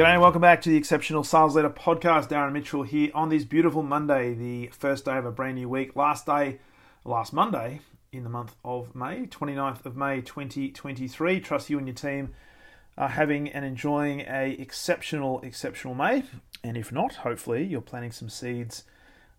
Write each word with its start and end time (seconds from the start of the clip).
G'day 0.00 0.14
and 0.14 0.22
welcome 0.22 0.40
back 0.40 0.62
to 0.62 0.70
the 0.70 0.78
Exceptional 0.78 1.22
Sales 1.22 1.54
Leader 1.54 1.68
Podcast. 1.68 2.30
Darren 2.30 2.52
Mitchell 2.52 2.84
here 2.84 3.10
on 3.12 3.28
this 3.28 3.44
beautiful 3.44 3.82
Monday, 3.82 4.32
the 4.32 4.68
first 4.68 5.04
day 5.04 5.18
of 5.18 5.26
a 5.26 5.30
brand 5.30 5.56
new 5.56 5.68
week. 5.68 5.94
Last 5.94 6.24
day, 6.24 6.58
last 7.04 7.34
Monday 7.34 7.80
in 8.10 8.24
the 8.24 8.30
month 8.30 8.56
of 8.64 8.94
May, 8.94 9.26
29th 9.26 9.84
of 9.84 9.98
May 9.98 10.22
2023. 10.22 11.40
Trust 11.40 11.68
you 11.68 11.76
and 11.76 11.86
your 11.86 11.94
team 11.94 12.32
are 12.96 13.10
having 13.10 13.50
and 13.50 13.62
enjoying 13.62 14.22
a 14.22 14.56
exceptional, 14.58 15.42
exceptional 15.42 15.94
May. 15.94 16.24
And 16.64 16.78
if 16.78 16.90
not, 16.90 17.16
hopefully 17.16 17.64
you're 17.64 17.82
planting 17.82 18.12
some 18.12 18.30
seeds 18.30 18.84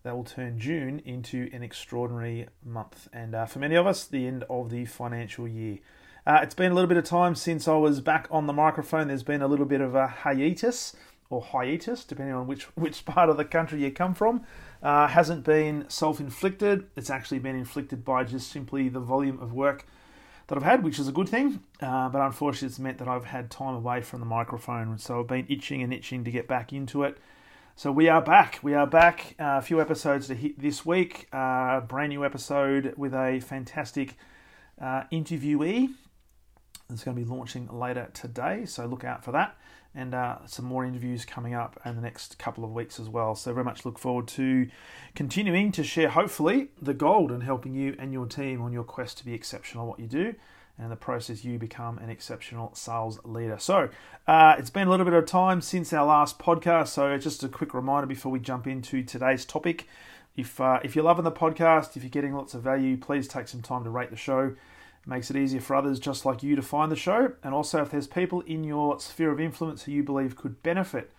that 0.04 0.14
will 0.14 0.22
turn 0.22 0.60
June 0.60 1.02
into 1.04 1.50
an 1.52 1.64
extraordinary 1.64 2.46
month. 2.64 3.08
And 3.12 3.34
uh, 3.34 3.46
for 3.46 3.58
many 3.58 3.74
of 3.74 3.88
us, 3.88 4.04
the 4.04 4.28
end 4.28 4.44
of 4.48 4.70
the 4.70 4.84
financial 4.84 5.48
year. 5.48 5.80
Uh, 6.24 6.38
it's 6.40 6.54
been 6.54 6.70
a 6.70 6.74
little 6.74 6.88
bit 6.88 6.96
of 6.96 7.02
time 7.02 7.34
since 7.34 7.66
I 7.66 7.74
was 7.74 8.00
back 8.00 8.28
on 8.30 8.46
the 8.46 8.52
microphone. 8.52 9.08
There's 9.08 9.24
been 9.24 9.42
a 9.42 9.48
little 9.48 9.66
bit 9.66 9.80
of 9.80 9.96
a 9.96 10.06
hiatus 10.06 10.94
or 11.30 11.42
hiatus, 11.42 12.04
depending 12.04 12.34
on 12.34 12.46
which 12.46 12.62
which 12.76 13.04
part 13.04 13.28
of 13.28 13.36
the 13.36 13.44
country 13.44 13.82
you 13.82 13.90
come 13.90 14.14
from. 14.14 14.44
Uh, 14.82 15.08
hasn't 15.08 15.44
been 15.44 15.84
self-inflicted. 15.88 16.86
It's 16.96 17.10
actually 17.10 17.40
been 17.40 17.56
inflicted 17.56 18.04
by 18.04 18.22
just 18.22 18.52
simply 18.52 18.88
the 18.88 19.00
volume 19.00 19.40
of 19.40 19.52
work 19.52 19.84
that 20.46 20.56
I've 20.56 20.64
had, 20.64 20.84
which 20.84 21.00
is 21.00 21.08
a 21.08 21.12
good 21.12 21.28
thing. 21.28 21.64
Uh, 21.80 22.08
but 22.08 22.20
unfortunately, 22.20 22.68
it's 22.68 22.78
meant 22.78 22.98
that 22.98 23.08
I've 23.08 23.24
had 23.24 23.50
time 23.50 23.74
away 23.74 24.00
from 24.00 24.20
the 24.20 24.26
microphone, 24.26 24.98
so 24.98 25.20
I've 25.20 25.26
been 25.26 25.46
itching 25.48 25.82
and 25.82 25.92
itching 25.92 26.22
to 26.22 26.30
get 26.30 26.46
back 26.46 26.72
into 26.72 27.02
it. 27.02 27.18
So 27.74 27.90
we 27.90 28.08
are 28.08 28.22
back. 28.22 28.60
We 28.62 28.74
are 28.74 28.86
back. 28.86 29.34
Uh, 29.40 29.58
a 29.58 29.62
few 29.62 29.80
episodes 29.80 30.28
to 30.28 30.36
hit 30.36 30.60
this 30.60 30.86
week. 30.86 31.26
Uh, 31.32 31.80
brand 31.80 32.10
new 32.10 32.24
episode 32.24 32.94
with 32.96 33.12
a 33.12 33.40
fantastic 33.40 34.16
uh, 34.80 35.04
interviewee 35.12 35.94
it's 36.94 37.04
going 37.04 37.16
to 37.16 37.22
be 37.22 37.28
launching 37.28 37.68
later 37.68 38.08
today, 38.12 38.64
so 38.66 38.86
look 38.86 39.04
out 39.04 39.24
for 39.24 39.32
that. 39.32 39.56
And 39.94 40.14
uh, 40.14 40.38
some 40.46 40.64
more 40.64 40.86
interviews 40.86 41.24
coming 41.26 41.52
up 41.52 41.78
in 41.84 41.96
the 41.96 42.00
next 42.00 42.38
couple 42.38 42.64
of 42.64 42.72
weeks 42.72 42.98
as 42.98 43.10
well. 43.10 43.34
So, 43.34 43.52
very 43.52 43.64
much 43.64 43.84
look 43.84 43.98
forward 43.98 44.26
to 44.28 44.68
continuing 45.14 45.70
to 45.72 45.84
share, 45.84 46.08
hopefully, 46.08 46.68
the 46.80 46.94
gold 46.94 47.30
and 47.30 47.42
helping 47.42 47.74
you 47.74 47.94
and 47.98 48.10
your 48.10 48.24
team 48.24 48.62
on 48.62 48.72
your 48.72 48.84
quest 48.84 49.18
to 49.18 49.24
be 49.24 49.34
exceptional 49.34 49.84
at 49.84 49.88
what 49.88 50.00
you 50.00 50.06
do. 50.06 50.34
And 50.78 50.90
the 50.90 50.96
process, 50.96 51.44
you 51.44 51.58
become 51.58 51.98
an 51.98 52.08
exceptional 52.08 52.74
sales 52.74 53.20
leader. 53.22 53.58
So, 53.58 53.90
uh, 54.26 54.56
it's 54.58 54.70
been 54.70 54.88
a 54.88 54.90
little 54.90 55.04
bit 55.04 55.14
of 55.14 55.26
time 55.26 55.60
since 55.60 55.92
our 55.92 56.06
last 56.06 56.38
podcast. 56.38 56.88
So, 56.88 57.16
just 57.18 57.44
a 57.44 57.48
quick 57.48 57.74
reminder 57.74 58.06
before 58.06 58.32
we 58.32 58.40
jump 58.40 58.66
into 58.66 59.02
today's 59.02 59.44
topic. 59.44 59.86
If, 60.34 60.58
uh, 60.58 60.80
if 60.82 60.96
you're 60.96 61.04
loving 61.04 61.24
the 61.24 61.32
podcast, 61.32 61.98
if 61.98 62.02
you're 62.02 62.08
getting 62.08 62.34
lots 62.34 62.54
of 62.54 62.62
value, 62.62 62.96
please 62.96 63.28
take 63.28 63.48
some 63.48 63.60
time 63.60 63.84
to 63.84 63.90
rate 63.90 64.08
the 64.08 64.16
show 64.16 64.56
makes 65.06 65.30
it 65.30 65.36
easier 65.36 65.60
for 65.60 65.76
others 65.76 65.98
just 65.98 66.24
like 66.24 66.42
you 66.42 66.56
to 66.56 66.62
find 66.62 66.90
the 66.92 66.96
show. 66.96 67.32
And 67.42 67.54
also, 67.54 67.82
if 67.82 67.90
there's 67.90 68.06
people 68.06 68.40
in 68.42 68.64
your 68.64 69.00
sphere 69.00 69.32
of 69.32 69.40
influence 69.40 69.82
who 69.82 69.92
you 69.92 70.02
believe 70.02 70.36
could 70.36 70.62
benefit 70.62 71.10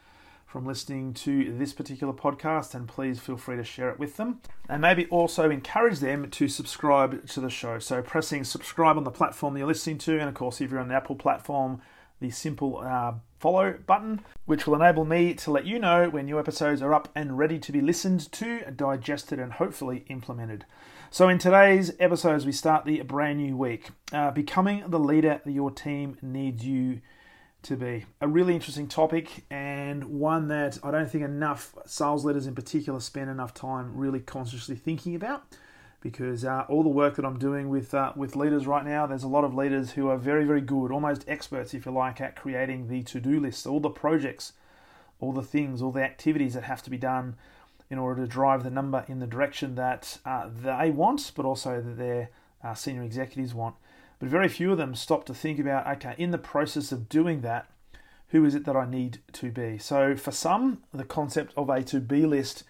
from 0.45 0.65
listening 0.65 1.13
to 1.15 1.57
this 1.57 1.73
particular 1.73 2.13
podcast, 2.13 2.71
then 2.71 2.85
please 2.85 3.19
feel 3.19 3.37
free 3.37 3.57
to 3.57 3.63
share 3.63 3.89
it 3.89 3.99
with 3.99 4.17
them. 4.17 4.39
And 4.69 4.81
maybe 4.81 5.07
also 5.07 5.49
encourage 5.49 5.99
them 5.99 6.29
to 6.29 6.47
subscribe 6.47 7.27
to 7.29 7.39
the 7.39 7.49
show. 7.49 7.79
So, 7.79 8.01
pressing 8.01 8.43
subscribe 8.43 8.97
on 8.97 9.03
the 9.03 9.11
platform 9.11 9.57
you're 9.57 9.67
listening 9.67 9.97
to, 9.99 10.19
and 10.19 10.29
of 10.29 10.35
course, 10.35 10.61
if 10.61 10.71
you're 10.71 10.79
on 10.79 10.89
the 10.89 10.95
Apple 10.95 11.15
platform, 11.15 11.81
the 12.19 12.29
simple 12.29 12.77
uh, 12.77 13.13
follow 13.39 13.73
button, 13.85 14.21
which 14.45 14.65
will 14.65 14.75
enable 14.75 15.03
me 15.03 15.33
to 15.33 15.51
let 15.51 15.65
you 15.65 15.77
know 15.77 16.09
when 16.09 16.25
new 16.25 16.39
episodes 16.39 16.81
are 16.81 16.93
up 16.93 17.09
and 17.15 17.37
ready 17.37 17.59
to 17.59 17.71
be 17.71 17.81
listened 17.81 18.31
to, 18.31 18.61
digested, 18.71 19.39
and 19.39 19.53
hopefully 19.53 20.05
implemented. 20.07 20.65
So, 21.13 21.29
in 21.29 21.37
today's 21.37 21.93
episodes, 21.99 22.43
we 22.43 22.51
start 22.51 22.85
the 22.85 22.99
brand 23.03 23.37
new 23.37 23.55
week 23.55 23.91
uh, 24.11 24.31
becoming 24.31 24.83
the 24.87 24.97
leader 24.97 25.39
that 25.45 25.51
your 25.51 25.69
team 25.69 26.17
needs 26.23 26.65
you 26.65 27.01
to 27.61 27.77
be. 27.77 28.05
A 28.19 28.27
really 28.27 28.55
interesting 28.55 28.87
topic, 28.87 29.45
and 29.51 30.05
one 30.05 30.47
that 30.47 30.79
I 30.81 30.89
don't 30.89 31.07
think 31.07 31.23
enough 31.23 31.75
sales 31.85 32.25
leaders 32.25 32.47
in 32.47 32.55
particular 32.55 32.99
spend 32.99 33.29
enough 33.29 33.53
time 33.53 33.95
really 33.95 34.21
consciously 34.21 34.75
thinking 34.75 35.13
about. 35.13 35.43
Because 36.01 36.43
uh, 36.43 36.65
all 36.67 36.81
the 36.81 36.89
work 36.89 37.15
that 37.17 37.25
I'm 37.25 37.37
doing 37.37 37.69
with 37.69 37.93
uh, 37.93 38.13
with 38.15 38.35
leaders 38.35 38.65
right 38.65 38.83
now, 38.83 39.05
there's 39.05 39.21
a 39.21 39.27
lot 39.27 39.43
of 39.43 39.53
leaders 39.53 39.91
who 39.91 40.07
are 40.07 40.17
very, 40.17 40.45
very 40.45 40.61
good, 40.61 40.91
almost 40.91 41.25
experts, 41.27 41.75
if 41.75 41.85
you 41.85 41.91
like, 41.91 42.21
at 42.21 42.35
creating 42.35 42.87
the 42.87 43.03
to-do 43.03 43.39
list, 43.39 43.67
all 43.67 43.79
the 43.79 43.91
projects, 43.91 44.53
all 45.19 45.31
the 45.31 45.43
things, 45.43 45.79
all 45.79 45.91
the 45.91 46.01
activities 46.01 46.55
that 46.55 46.63
have 46.63 46.81
to 46.81 46.89
be 46.89 46.97
done 46.97 47.35
in 47.93 47.99
order 47.99 48.23
to 48.23 48.27
drive 48.27 48.63
the 48.63 48.71
number 48.71 49.05
in 49.07 49.19
the 49.19 49.27
direction 49.27 49.75
that 49.75 50.17
uh, 50.25 50.49
they 50.51 50.89
want, 50.89 51.31
but 51.35 51.45
also 51.45 51.79
that 51.79 51.97
their 51.97 52.31
uh, 52.63 52.73
senior 52.73 53.03
executives 53.03 53.53
want. 53.53 53.75
But 54.19 54.29
very 54.29 54.49
few 54.49 54.71
of 54.71 54.79
them 54.79 54.95
stop 54.95 55.25
to 55.25 55.33
think 55.35 55.59
about 55.59 55.87
okay, 55.97 56.15
in 56.17 56.31
the 56.31 56.39
process 56.39 56.91
of 56.91 57.07
doing 57.07 57.41
that, 57.41 57.69
who 58.29 58.43
is 58.45 58.55
it 58.55 58.65
that 58.65 58.75
I 58.75 58.89
need 58.89 59.19
to 59.33 59.51
be? 59.51 59.77
So 59.77 60.15
for 60.15 60.31
some, 60.31 60.81
the 60.91 61.03
concept 61.03 61.53
of 61.55 61.69
a 61.69 61.83
to 61.83 61.99
be 61.99 62.25
list 62.25 62.63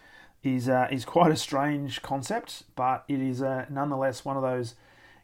is 0.44 0.68
uh, 0.68 0.90
is 0.92 1.06
quite 1.06 1.32
a 1.32 1.38
strange 1.38 2.02
concept, 2.02 2.64
but 2.76 3.06
it 3.08 3.22
is 3.22 3.42
uh, 3.42 3.66
nonetheless 3.70 4.26
one 4.26 4.36
of 4.36 4.44
those 4.44 4.76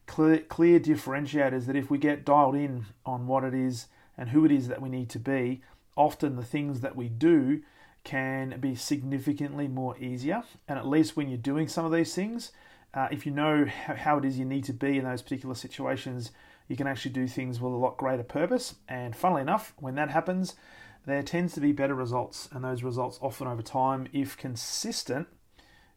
clear, 0.08 0.40
clear 0.40 0.80
differentiators 0.80 1.66
that 1.66 1.76
if 1.76 1.90
we 1.90 1.98
get 1.98 2.24
dialed 2.24 2.56
in 2.56 2.86
on 3.06 3.28
what 3.28 3.44
it 3.44 3.54
is 3.54 3.88
and 4.18 4.30
who 4.30 4.46
it 4.46 4.52
is 4.52 4.70
that 4.70 4.82
we 4.82 4.88
need 4.88 5.10
to 5.10 5.20
be, 5.20 5.62
often 5.98 6.38
the 6.38 6.46
things 6.46 6.80
that 6.80 6.96
we 6.96 7.10
do 7.10 7.62
can 8.04 8.60
be 8.60 8.76
significantly 8.76 9.68
more 9.68 9.98
easier. 9.98 10.44
And 10.68 10.80
at 10.80 10.88
least 10.88 11.16
when 11.16 11.30
you're 11.30 11.38
doing 11.38 11.68
some 11.68 11.86
of 11.86 11.92
these 11.92 12.16
things, 12.16 12.52
uh, 12.94 13.08
if 13.12 13.26
you 13.26 13.32
know 13.32 13.66
how 13.66 14.18
it 14.18 14.26
is 14.26 14.40
you 14.40 14.46
need 14.46 14.64
to 14.66 14.74
be 14.74 14.98
in 14.98 15.06
those 15.06 15.22
particular 15.22 15.56
situations, 15.56 16.32
you 16.68 16.76
can 16.76 16.88
actually 16.88 17.12
do 17.12 17.28
things 17.28 17.60
with 17.60 17.74
a 17.74 17.76
lot 17.76 17.98
greater 17.98 18.24
purpose. 18.24 18.76
And 18.88 19.16
funnily 19.16 19.42
enough, 19.42 19.74
when 19.78 19.96
that 19.96 20.10
happens, 20.10 20.56
there 21.06 21.24
tends 21.24 21.54
to 21.54 21.62
be 21.62 21.72
better 21.72 21.96
results, 21.96 22.50
and 22.52 22.64
those 22.64 22.84
results 22.84 23.20
often 23.22 23.48
over 23.48 23.62
time, 23.62 24.08
if 24.14 24.38
consistent, 24.38 25.28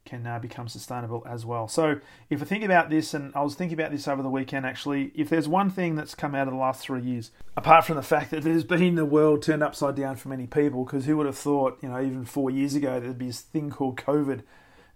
can 0.04 0.26
uh, 0.26 0.38
become 0.38 0.68
sustainable 0.68 1.22
as 1.28 1.46
well. 1.46 1.68
So, 1.68 2.00
if 2.28 2.42
I 2.42 2.44
think 2.44 2.64
about 2.64 2.90
this, 2.90 3.14
and 3.14 3.34
I 3.34 3.42
was 3.42 3.54
thinking 3.54 3.78
about 3.78 3.92
this 3.92 4.08
over 4.08 4.22
the 4.22 4.28
weekend 4.28 4.66
actually, 4.66 5.12
if 5.14 5.28
there's 5.28 5.48
one 5.48 5.70
thing 5.70 5.94
that's 5.94 6.14
come 6.14 6.34
out 6.34 6.48
of 6.48 6.54
the 6.54 6.60
last 6.60 6.82
three 6.82 7.02
years, 7.02 7.30
apart 7.56 7.84
from 7.84 7.96
the 7.96 8.02
fact 8.14 8.30
that 8.30 8.42
there's 8.42 8.64
been 8.64 8.96
the 8.96 9.04
world 9.04 9.42
turned 9.42 9.62
upside 9.62 9.94
down 9.94 10.16
for 10.16 10.28
many 10.28 10.46
people, 10.46 10.84
because 10.84 11.06
who 11.06 11.16
would 11.16 11.26
have 11.26 11.38
thought, 11.38 11.78
you 11.82 11.88
know, 11.88 12.00
even 12.00 12.24
four 12.24 12.50
years 12.50 12.74
ago, 12.74 12.98
there'd 12.98 13.18
be 13.18 13.26
this 13.26 13.40
thing 13.40 13.70
called 13.70 13.96
COVID 13.96 14.42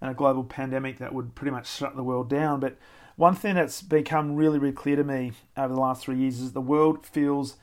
and 0.00 0.10
a 0.10 0.14
global 0.14 0.44
pandemic 0.44 0.98
that 0.98 1.14
would 1.14 1.34
pretty 1.34 1.52
much 1.52 1.68
shut 1.68 1.96
the 1.96 2.04
world 2.04 2.28
down. 2.28 2.60
But 2.60 2.76
one 3.16 3.34
thing 3.34 3.54
that's 3.54 3.82
become 3.82 4.36
really, 4.36 4.58
really 4.58 4.74
clear 4.74 4.96
to 4.96 5.04
me 5.04 5.32
over 5.56 5.74
the 5.74 5.80
last 5.80 6.02
three 6.02 6.16
years 6.16 6.40
is 6.40 6.52
the 6.52 6.60
world 6.60 7.06
feels 7.06 7.56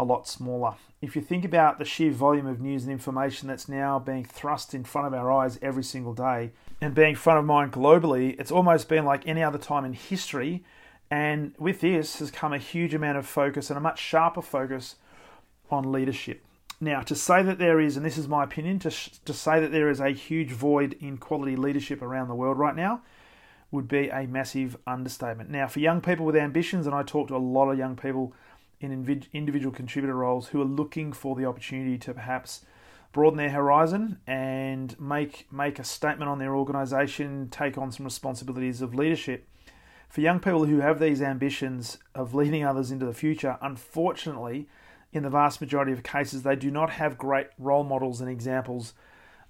a 0.00 0.04
lot 0.04 0.26
smaller. 0.26 0.76
If 1.02 1.14
you 1.14 1.20
think 1.20 1.44
about 1.44 1.78
the 1.78 1.84
sheer 1.84 2.10
volume 2.10 2.46
of 2.46 2.60
news 2.60 2.84
and 2.84 2.92
information 2.92 3.48
that's 3.48 3.68
now 3.68 3.98
being 3.98 4.24
thrust 4.24 4.74
in 4.74 4.82
front 4.82 5.06
of 5.06 5.14
our 5.14 5.30
eyes 5.30 5.58
every 5.60 5.84
single 5.84 6.14
day 6.14 6.52
and 6.80 6.94
being 6.94 7.14
front 7.14 7.38
of 7.38 7.44
mind 7.44 7.72
globally, 7.72 8.34
it's 8.40 8.50
almost 8.50 8.88
been 8.88 9.04
like 9.04 9.26
any 9.26 9.42
other 9.42 9.58
time 9.58 9.84
in 9.84 9.92
history. 9.92 10.64
And 11.10 11.54
with 11.58 11.80
this 11.80 12.18
has 12.20 12.30
come 12.30 12.54
a 12.54 12.58
huge 12.58 12.94
amount 12.94 13.18
of 13.18 13.26
focus 13.26 13.68
and 13.68 13.76
a 13.76 13.80
much 13.80 13.98
sharper 13.98 14.40
focus 14.40 14.96
on 15.70 15.92
leadership. 15.92 16.42
Now, 16.80 17.02
to 17.02 17.14
say 17.14 17.42
that 17.42 17.58
there 17.58 17.78
is, 17.78 17.98
and 17.98 18.06
this 18.06 18.16
is 18.16 18.26
my 18.26 18.42
opinion, 18.42 18.78
to, 18.80 18.90
to 18.90 19.34
say 19.34 19.60
that 19.60 19.72
there 19.72 19.90
is 19.90 20.00
a 20.00 20.10
huge 20.10 20.50
void 20.50 20.94
in 20.98 21.18
quality 21.18 21.56
leadership 21.56 22.00
around 22.00 22.28
the 22.28 22.34
world 22.34 22.58
right 22.58 22.74
now 22.74 23.02
would 23.70 23.86
be 23.86 24.08
a 24.08 24.26
massive 24.26 24.78
understatement. 24.86 25.50
Now, 25.50 25.68
for 25.68 25.80
young 25.80 26.00
people 26.00 26.24
with 26.24 26.36
ambitions, 26.36 26.86
and 26.86 26.94
I 26.94 27.02
talk 27.02 27.28
to 27.28 27.36
a 27.36 27.38
lot 27.38 27.70
of 27.70 27.78
young 27.78 27.96
people 27.96 28.32
in 28.80 29.24
individual 29.32 29.74
contributor 29.74 30.14
roles 30.14 30.48
who 30.48 30.60
are 30.60 30.66
looking 30.66 31.12
for 31.12 31.36
the 31.36 31.44
opportunity 31.44 31.98
to 31.98 32.14
perhaps 32.14 32.64
broaden 33.12 33.36
their 33.36 33.50
horizon 33.50 34.18
and 34.26 34.98
make 35.00 35.46
make 35.52 35.78
a 35.78 35.84
statement 35.84 36.28
on 36.30 36.38
their 36.38 36.54
organization, 36.54 37.48
take 37.50 37.76
on 37.76 37.92
some 37.92 38.04
responsibilities 38.04 38.80
of 38.80 38.94
leadership. 38.94 39.46
For 40.08 40.22
young 40.22 40.40
people 40.40 40.64
who 40.64 40.80
have 40.80 40.98
these 40.98 41.22
ambitions 41.22 41.98
of 42.14 42.34
leading 42.34 42.64
others 42.64 42.90
into 42.90 43.06
the 43.06 43.12
future, 43.12 43.58
unfortunately, 43.60 44.68
in 45.12 45.22
the 45.22 45.30
vast 45.30 45.60
majority 45.60 45.92
of 45.92 46.02
cases, 46.02 46.42
they 46.42 46.56
do 46.56 46.70
not 46.70 46.90
have 46.90 47.18
great 47.18 47.48
role 47.58 47.84
models 47.84 48.20
and 48.20 48.30
examples 48.30 48.94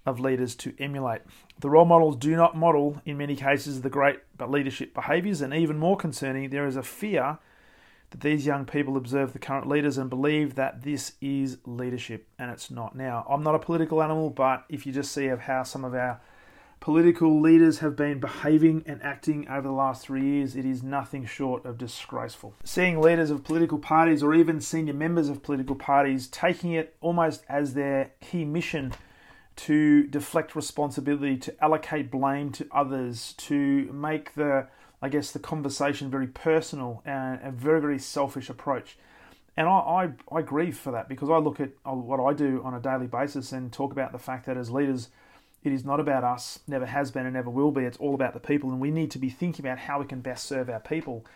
of 0.06 0.18
leaders 0.18 0.54
to 0.56 0.74
emulate. 0.78 1.20
The 1.58 1.70
role 1.70 1.84
models 1.84 2.16
do 2.16 2.34
not 2.34 2.56
model, 2.56 3.00
in 3.04 3.18
many 3.18 3.36
cases, 3.36 3.82
the 3.82 3.90
great 3.90 4.20
but 4.36 4.50
leadership 4.50 4.94
behaviors, 4.94 5.40
and 5.40 5.52
even 5.54 5.78
more 5.78 5.96
concerning, 5.96 6.50
there 6.50 6.66
is 6.66 6.76
a 6.76 6.82
fear 6.82 7.38
that 8.10 8.20
these 8.20 8.46
young 8.46 8.64
people 8.64 8.96
observe 8.96 9.32
the 9.32 9.38
current 9.38 9.68
leaders 9.68 9.98
and 9.98 10.10
believe 10.10 10.54
that 10.56 10.82
this 10.82 11.12
is 11.20 11.58
leadership, 11.64 12.26
and 12.38 12.50
it's 12.50 12.70
not. 12.70 12.96
Now, 12.96 13.26
I'm 13.28 13.42
not 13.42 13.54
a 13.54 13.58
political 13.58 14.02
animal, 14.02 14.30
but 14.30 14.64
if 14.68 14.86
you 14.86 14.92
just 14.92 15.12
see 15.12 15.26
of 15.26 15.40
how 15.40 15.62
some 15.62 15.84
of 15.84 15.94
our 15.94 16.20
political 16.80 17.40
leaders 17.40 17.80
have 17.80 17.94
been 17.94 18.18
behaving 18.18 18.82
and 18.86 19.02
acting 19.02 19.46
over 19.48 19.68
the 19.68 19.72
last 19.72 20.02
three 20.02 20.24
years, 20.24 20.56
it 20.56 20.64
is 20.64 20.82
nothing 20.82 21.26
short 21.26 21.64
of 21.66 21.76
disgraceful. 21.78 22.54
Seeing 22.64 23.00
leaders 23.00 23.30
of 23.30 23.44
political 23.44 23.78
parties 23.78 24.22
or 24.22 24.34
even 24.34 24.60
senior 24.60 24.94
members 24.94 25.28
of 25.28 25.42
political 25.42 25.76
parties 25.76 26.26
taking 26.26 26.72
it 26.72 26.96
almost 27.00 27.44
as 27.48 27.74
their 27.74 28.12
key 28.20 28.44
mission 28.44 28.92
to 29.56 30.06
deflect 30.06 30.56
responsibility, 30.56 31.36
to 31.36 31.54
allocate 31.62 32.10
blame 32.10 32.50
to 32.50 32.66
others, 32.72 33.34
to 33.34 33.90
make 33.92 34.34
the, 34.34 34.66
I 35.02 35.08
guess, 35.08 35.30
the 35.30 35.38
conversation 35.38 36.10
very 36.10 36.26
personal 36.26 37.02
and 37.04 37.40
a 37.42 37.50
very, 37.50 37.80
very 37.80 37.98
selfish 37.98 38.50
approach. 38.50 38.96
And 39.56 39.68
I, 39.68 39.72
I, 39.72 40.10
I 40.32 40.42
grieve 40.42 40.78
for 40.78 40.92
that 40.92 41.08
because 41.08 41.30
I 41.30 41.38
look 41.38 41.60
at 41.60 41.70
uh, 41.86 41.92
what 41.92 42.20
I 42.20 42.32
do 42.32 42.62
on 42.64 42.74
a 42.74 42.80
daily 42.80 43.06
basis 43.06 43.52
and 43.52 43.72
talk 43.72 43.92
about 43.92 44.12
the 44.12 44.18
fact 44.18 44.46
that 44.46 44.56
as 44.56 44.70
leaders, 44.70 45.08
it 45.62 45.72
is 45.72 45.84
not 45.84 46.00
about 46.00 46.24
us, 46.24 46.60
never 46.66 46.86
has 46.86 47.10
been 47.10 47.26
and 47.26 47.34
never 47.34 47.50
will 47.50 47.70
be. 47.70 47.84
It's 47.84 47.98
all 47.98 48.14
about 48.14 48.32
the 48.32 48.40
people, 48.40 48.70
and 48.70 48.80
we 48.80 48.90
need 48.90 49.10
to 49.10 49.18
be 49.18 49.28
thinking 49.28 49.64
about 49.64 49.78
how 49.78 50.00
we 50.00 50.06
can 50.06 50.20
best 50.20 50.46
serve 50.46 50.70
our 50.70 50.80
people. 50.80 51.26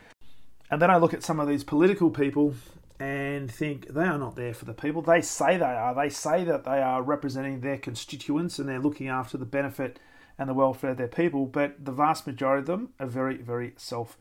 And 0.70 0.80
then 0.80 0.90
I 0.90 0.96
look 0.96 1.12
at 1.12 1.22
some 1.22 1.40
of 1.40 1.48
these 1.48 1.64
political 1.64 2.10
people 2.10 2.54
and 2.98 3.50
think 3.50 3.88
they 3.88 4.04
are 4.04 4.18
not 4.18 4.36
there 4.36 4.54
for 4.54 4.64
the 4.64 4.72
people. 4.72 5.02
They 5.02 5.20
say 5.20 5.56
they 5.58 5.64
are. 5.64 5.94
They 5.94 6.08
say 6.08 6.44
that 6.44 6.64
they 6.64 6.80
are 6.80 7.02
representing 7.02 7.60
their 7.60 7.76
constituents 7.76 8.58
and 8.58 8.68
they're 8.68 8.78
looking 8.78 9.08
after 9.08 9.36
the 9.36 9.44
benefit 9.44 9.98
and 10.38 10.48
the 10.48 10.54
welfare 10.54 10.90
of 10.90 10.96
their 10.96 11.08
people, 11.08 11.46
but 11.46 11.84
the 11.84 11.92
vast 11.92 12.26
majority 12.26 12.60
of 12.60 12.66
them 12.66 12.90
are 12.98 13.06
very, 13.06 13.36
very 13.36 13.74
self 13.76 14.16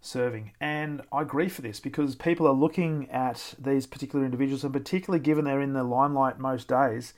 serving. 0.00 0.52
And 0.60 1.02
I 1.12 1.22
agree 1.22 1.48
for 1.48 1.62
this 1.62 1.80
because 1.80 2.14
people 2.14 2.46
are 2.46 2.54
looking 2.54 3.10
at 3.10 3.54
these 3.58 3.86
particular 3.86 4.24
individuals, 4.24 4.64
and 4.64 4.72
particularly 4.72 5.22
given 5.22 5.44
they're 5.44 5.60
in 5.60 5.72
the 5.72 5.84
limelight 5.84 6.38
most 6.38 6.68
days 6.68 7.14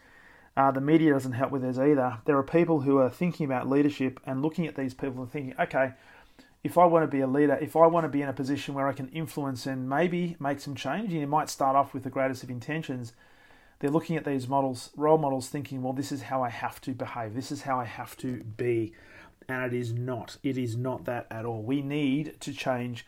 uh, 0.56 0.70
the 0.70 0.80
media 0.80 1.12
doesn't 1.12 1.32
help 1.32 1.50
with 1.50 1.62
this 1.62 1.78
either. 1.78 2.18
There 2.24 2.36
are 2.36 2.42
people 2.42 2.80
who 2.80 2.98
are 2.98 3.08
thinking 3.08 3.46
about 3.46 3.68
leadership 3.68 4.20
and 4.26 4.42
looking 4.42 4.66
at 4.66 4.76
these 4.76 4.94
people 4.94 5.22
and 5.22 5.30
thinking, 5.30 5.54
okay, 5.58 5.92
if 6.62 6.76
I 6.76 6.84
want 6.84 7.04
to 7.04 7.08
be 7.08 7.20
a 7.20 7.26
leader, 7.26 7.58
if 7.60 7.74
I 7.74 7.86
want 7.86 8.04
to 8.04 8.08
be 8.08 8.22
in 8.22 8.28
a 8.28 8.34
position 8.34 8.74
where 8.74 8.86
I 8.86 8.92
can 8.92 9.08
influence 9.08 9.66
and 9.66 9.88
maybe 9.88 10.36
make 10.38 10.60
some 10.60 10.74
change, 10.74 11.12
you 11.12 11.26
might 11.26 11.48
start 11.48 11.74
off 11.74 11.94
with 11.94 12.04
the 12.04 12.10
greatest 12.10 12.42
of 12.42 12.50
intentions. 12.50 13.14
They're 13.82 13.90
looking 13.90 14.16
at 14.16 14.24
these 14.24 14.46
models, 14.46 14.90
role 14.96 15.18
models, 15.18 15.48
thinking, 15.48 15.82
well, 15.82 15.92
this 15.92 16.12
is 16.12 16.22
how 16.22 16.40
I 16.40 16.50
have 16.50 16.80
to 16.82 16.92
behave. 16.92 17.34
This 17.34 17.50
is 17.50 17.62
how 17.62 17.80
I 17.80 17.84
have 17.84 18.16
to 18.18 18.44
be. 18.44 18.92
And 19.48 19.64
it 19.64 19.76
is 19.76 19.92
not. 19.92 20.36
It 20.44 20.56
is 20.56 20.76
not 20.76 21.04
that 21.06 21.26
at 21.32 21.44
all. 21.44 21.64
We 21.64 21.82
need 21.82 22.40
to 22.42 22.52
change 22.52 23.04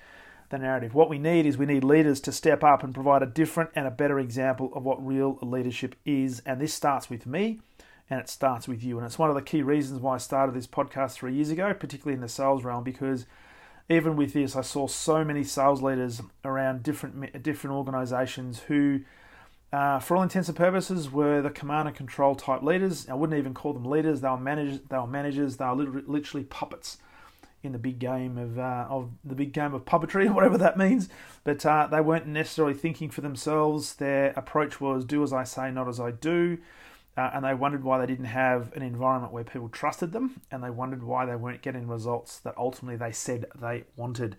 the 0.51 0.59
narrative. 0.59 0.93
What 0.93 1.09
we 1.09 1.21
need 1.21 1.47
is 1.47 1.57
we 1.57 1.65
need 1.65 1.85
leaders 1.85 2.21
to 2.23 2.33
step 2.33 2.65
up 2.65 2.83
and 2.83 2.93
provide 2.93 3.23
a 3.23 3.27
different 3.27 3.71
and 3.77 3.87
a 3.87 3.91
better 3.93 4.19
example 4.19 4.73
of 4.75 4.83
what 4.83 5.07
real 5.07 5.39
leadership 5.43 5.95
is. 6.05 6.43
And 6.45 6.61
this 6.61 6.75
starts 6.75 7.09
with 7.09 7.25
me 7.25 7.61
and 8.11 8.19
it 8.19 8.29
starts 8.29 8.67
with 8.67 8.83
you. 8.83 8.99
And 8.99 9.07
it's 9.07 9.17
one 9.17 9.31
of 9.31 9.37
the 9.37 9.43
key 9.43 9.63
reasons 9.63 10.01
why 10.01 10.17
I 10.17 10.19
started 10.19 10.57
this 10.57 10.67
podcast 10.67 11.13
three 11.13 11.35
years 11.35 11.51
ago, 11.51 11.73
particularly 11.73 12.17
in 12.17 12.21
the 12.21 12.29
sales 12.29 12.65
realm, 12.65 12.83
because 12.83 13.27
even 13.89 14.17
with 14.17 14.33
this, 14.33 14.57
I 14.57 14.63
saw 14.63 14.89
so 14.89 15.25
many 15.25 15.45
sales 15.45 15.83
leaders 15.83 16.21
around 16.45 16.83
different 16.83 17.43
different 17.45 17.77
organizations 17.77 18.59
who, 18.61 19.03
uh, 19.75 19.99
for 19.99 20.17
all 20.17 20.23
intents 20.23 20.49
and 20.49 20.57
purposes, 20.57 21.11
were 21.11 21.43
the 21.43 21.51
command 21.51 21.89
and 21.89 21.97
control 21.97 22.37
type 22.37 22.63
leaders. 22.63 23.09
I 23.09 23.15
wouldn't 23.15 23.39
even 23.39 23.55
call 23.55 23.73
them 23.73 23.85
leaders; 23.85 24.21
they 24.21 24.29
were 24.29 24.39
managers. 24.39 24.81
They 24.89 24.97
were 24.97 25.07
managers. 25.07 25.57
They 25.57 25.65
were 25.65 26.03
literally 26.07 26.45
puppets 26.45 26.99
in 27.65 27.73
the 27.73 27.79
big 27.79 27.99
game 27.99 28.39
of 28.39 28.59
uh, 28.59 28.87
of 28.89 29.11
the 29.25 29.35
big 29.35 29.53
game 29.53 29.75
of 29.75 29.85
puppetry, 29.85 30.31
whatever 30.35 30.57
that 30.59 30.79
means. 30.79 31.09
But 31.43 31.67
uh, 31.67 31.89
they 31.91 32.01
weren't 32.01 32.27
necessarily 32.27 32.75
thinking 32.75 33.11
for 33.11 33.21
themselves. 33.21 33.97
Their 33.97 34.33
approach 34.37 34.81
was 34.81 35.05
do 35.05 35.23
as 35.25 35.33
I 35.33 35.45
say, 35.45 35.71
not 35.71 35.89
as 35.89 35.99
I 35.99 36.13
do. 36.13 36.59
Uh, 37.17 37.31
and 37.33 37.45
they 37.45 37.55
wondered 37.55 37.85
why 37.85 37.99
they 37.99 38.07
didn't 38.07 38.25
have 38.25 38.73
an 38.75 38.83
environment 38.83 39.33
where 39.33 39.45
people 39.45 39.69
trusted 39.69 40.13
them, 40.13 40.41
and 40.51 40.63
they 40.63 40.71
wondered 40.71 41.03
why 41.03 41.25
they 41.25 41.37
weren't 41.37 41.63
getting 41.63 41.87
results 41.87 42.39
that 42.41 42.55
ultimately 42.57 42.97
they 42.97 43.13
said 43.13 43.47
they 43.61 43.85
wanted. 43.97 44.37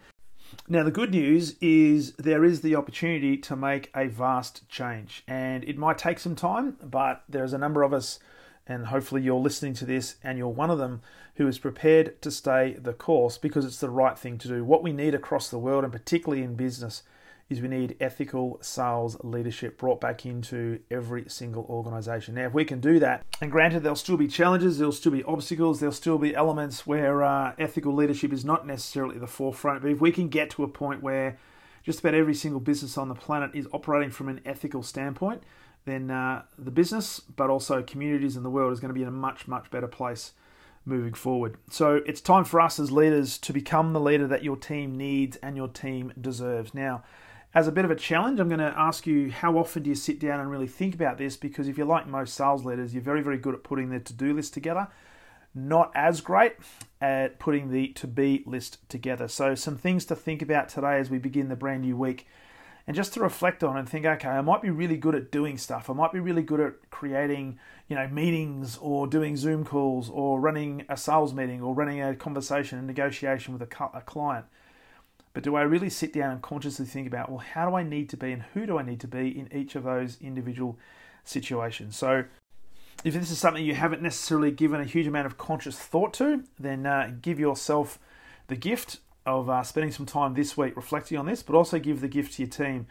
Now, 0.67 0.83
the 0.83 0.91
good 0.91 1.11
news 1.11 1.55
is 1.61 2.13
there 2.13 2.43
is 2.43 2.61
the 2.61 2.75
opportunity 2.75 3.37
to 3.37 3.55
make 3.55 3.91
a 3.95 4.07
vast 4.07 4.67
change, 4.69 5.23
and 5.27 5.63
it 5.63 5.77
might 5.77 5.97
take 5.97 6.19
some 6.19 6.35
time, 6.35 6.77
but 6.81 7.23
there's 7.29 7.53
a 7.53 7.57
number 7.57 7.83
of 7.83 7.93
us 7.93 8.19
and 8.67 8.87
hopefully 8.87 9.21
you're 9.21 9.35
listening 9.35 9.73
to 9.75 9.85
this 9.85 10.15
and 10.23 10.37
you're 10.37 10.47
one 10.47 10.71
of 10.71 10.77
them 10.77 11.01
who 11.35 11.47
is 11.47 11.59
prepared 11.59 12.19
to 12.21 12.31
stay 12.31 12.73
the 12.73 12.93
course 12.93 13.37
because 13.37 13.65
it's 13.65 13.79
the 13.79 13.89
right 13.89 14.17
thing 14.17 14.37
to 14.39 14.47
do. 14.47 14.63
What 14.63 14.83
we 14.83 14.93
need 14.93 15.13
across 15.13 15.49
the 15.49 15.59
world, 15.59 15.83
and 15.83 15.93
particularly 15.93 16.43
in 16.43 16.55
business, 16.55 17.03
is 17.49 17.61
we 17.61 17.67
need 17.67 17.95
ethical 17.99 18.57
sales 18.61 19.17
leadership 19.23 19.77
brought 19.77 20.01
back 20.01 20.25
into 20.25 20.79
every 20.89 21.25
single 21.27 21.63
organization. 21.69 22.35
Now, 22.35 22.47
if 22.47 22.53
we 22.53 22.65
can 22.65 22.79
do 22.79 22.97
that, 22.99 23.23
and 23.39 23.51
granted, 23.51 23.83
there'll 23.83 23.95
still 23.95 24.17
be 24.17 24.27
challenges, 24.27 24.77
there'll 24.77 24.91
still 24.91 25.11
be 25.11 25.23
obstacles, 25.23 25.79
there'll 25.79 25.93
still 25.93 26.17
be 26.17 26.35
elements 26.35 26.87
where 26.87 27.23
uh, 27.23 27.53
ethical 27.59 27.93
leadership 27.93 28.33
is 28.33 28.43
not 28.43 28.65
necessarily 28.65 29.19
the 29.19 29.27
forefront, 29.27 29.83
but 29.83 29.91
if 29.91 30.01
we 30.01 30.11
can 30.11 30.27
get 30.27 30.49
to 30.51 30.63
a 30.63 30.67
point 30.67 31.03
where 31.03 31.37
just 31.83 31.99
about 31.99 32.15
every 32.15 32.33
single 32.33 32.59
business 32.59 32.97
on 32.97 33.09
the 33.09 33.15
planet 33.15 33.51
is 33.53 33.67
operating 33.71 34.09
from 34.09 34.27
an 34.27 34.41
ethical 34.43 34.81
standpoint, 34.81 35.43
then 35.85 36.09
uh, 36.09 36.41
the 36.57 36.71
business, 36.71 37.19
but 37.19 37.51
also 37.51 37.83
communities 37.83 38.35
in 38.35 38.41
the 38.41 38.49
world, 38.49 38.73
is 38.73 38.79
going 38.79 38.89
to 38.89 38.95
be 38.95 39.03
in 39.03 39.07
a 39.07 39.11
much, 39.11 39.47
much 39.47 39.69
better 39.69 39.87
place 39.87 40.31
moving 40.83 41.13
forward. 41.13 41.57
So 41.69 42.01
it's 42.07 42.21
time 42.21 42.43
for 42.43 42.59
us 42.59 42.79
as 42.79 42.91
leaders 42.91 43.37
to 43.39 43.53
become 43.53 43.93
the 43.93 43.99
leader 43.99 44.27
that 44.27 44.43
your 44.43 44.55
team 44.55 44.97
needs 44.97 45.37
and 45.37 45.55
your 45.55 45.67
team 45.67 46.11
deserves. 46.19 46.73
Now, 46.73 47.03
as 47.55 47.69
a 47.69 47.71
bit 47.71 47.85
of 47.85 47.91
a 47.91 47.95
challenge, 47.95 48.41
I'm 48.41 48.49
going 48.49 48.59
to 48.59 48.73
ask 48.77 49.07
you 49.07 49.31
how 49.31 49.57
often 49.57 49.83
do 49.83 49.89
you 49.89 49.95
sit 49.95 50.19
down 50.19 50.41
and 50.41 50.51
really 50.51 50.67
think 50.67 50.93
about 50.93 51.17
this? 51.17 51.37
Because 51.37 51.69
if 51.69 51.77
you're 51.77 51.87
like 51.87 52.05
most 52.05 52.33
sales 52.33 52.65
leaders, 52.65 52.93
you're 52.93 53.01
very, 53.01 53.21
very 53.21 53.37
good 53.37 53.55
at 53.55 53.63
putting 53.63 53.89
their 53.89 54.01
to 54.01 54.13
do 54.13 54.33
list 54.33 54.53
together, 54.53 54.89
not 55.55 55.89
as 55.95 56.19
great 56.19 56.57
at 56.99 57.39
putting 57.39 57.71
the 57.71 57.87
to 57.93 58.07
be 58.07 58.43
list 58.45 58.87
together. 58.89 59.29
So, 59.29 59.55
some 59.55 59.77
things 59.77 60.03
to 60.07 60.17
think 60.17 60.41
about 60.41 60.67
today 60.67 60.99
as 60.99 61.09
we 61.09 61.17
begin 61.17 61.47
the 61.47 61.55
brand 61.55 61.83
new 61.83 61.95
week 61.95 62.27
and 62.87 62.93
just 62.93 63.13
to 63.13 63.21
reflect 63.21 63.63
on 63.63 63.77
and 63.77 63.87
think, 63.87 64.05
okay, 64.05 64.27
I 64.27 64.41
might 64.41 64.61
be 64.61 64.69
really 64.69 64.97
good 64.97 65.15
at 65.15 65.31
doing 65.31 65.57
stuff. 65.57 65.89
I 65.89 65.93
might 65.93 66.11
be 66.11 66.19
really 66.19 66.43
good 66.43 66.59
at 66.59 66.89
creating, 66.91 67.57
you 67.87 67.95
know, 67.95 68.07
meetings 68.09 68.77
or 68.81 69.07
doing 69.07 69.37
Zoom 69.37 69.63
calls 69.63 70.09
or 70.09 70.41
running 70.41 70.85
a 70.89 70.97
sales 70.97 71.33
meeting 71.33 71.61
or 71.61 71.73
running 71.73 72.01
a 72.01 72.15
conversation 72.15 72.77
and 72.77 72.85
negotiation 72.85 73.53
with 73.53 73.61
a 73.61 74.01
client. 74.05 74.45
But 75.35 75.43
do 75.43 75.57
I 75.57 75.63
really 75.63 75.89
sit 75.89 76.13
down 76.13 76.31
and 76.31 76.41
consciously 76.41 76.85
think 76.85 77.07
about, 77.07 77.29
well, 77.29 77.39
how 77.39 77.69
do 77.69 77.75
I 77.75 77.83
need 77.83 78.07
to 78.11 78.17
be 78.17 78.31
and 78.31 78.43
who 78.53 78.65
do 78.65 78.79
I 78.79 78.83
need 78.83 79.01
to 79.01 79.07
be 79.07 79.37
in 79.37 79.53
each 79.53 79.75
of 79.75 79.83
those 79.83 80.17
individual 80.21 80.79
situations? 81.25 81.97
So, 81.97 82.23
if 83.03 83.13
this 83.13 83.29
is 83.29 83.37
something 83.37 83.63
you 83.63 83.75
haven't 83.75 84.01
necessarily 84.01 84.49
given 84.49 84.79
a 84.79 84.85
huge 84.85 85.07
amount 85.07 85.25
of 85.25 85.37
conscious 85.37 85.77
thought 85.77 86.13
to, 86.13 86.45
then 86.57 86.85
uh, 86.85 87.11
give 87.21 87.37
yourself 87.37 87.99
the 88.47 88.55
gift 88.55 88.99
of 89.25 89.49
uh, 89.49 89.61
spending 89.61 89.91
some 89.91 90.05
time 90.05 90.35
this 90.35 90.55
week 90.55 90.77
reflecting 90.77 91.17
on 91.17 91.25
this, 91.25 91.43
but 91.43 91.53
also 91.53 91.79
give 91.79 91.99
the 91.99 92.07
gift 92.07 92.35
to 92.35 92.43
your 92.43 92.49
team. 92.49 92.87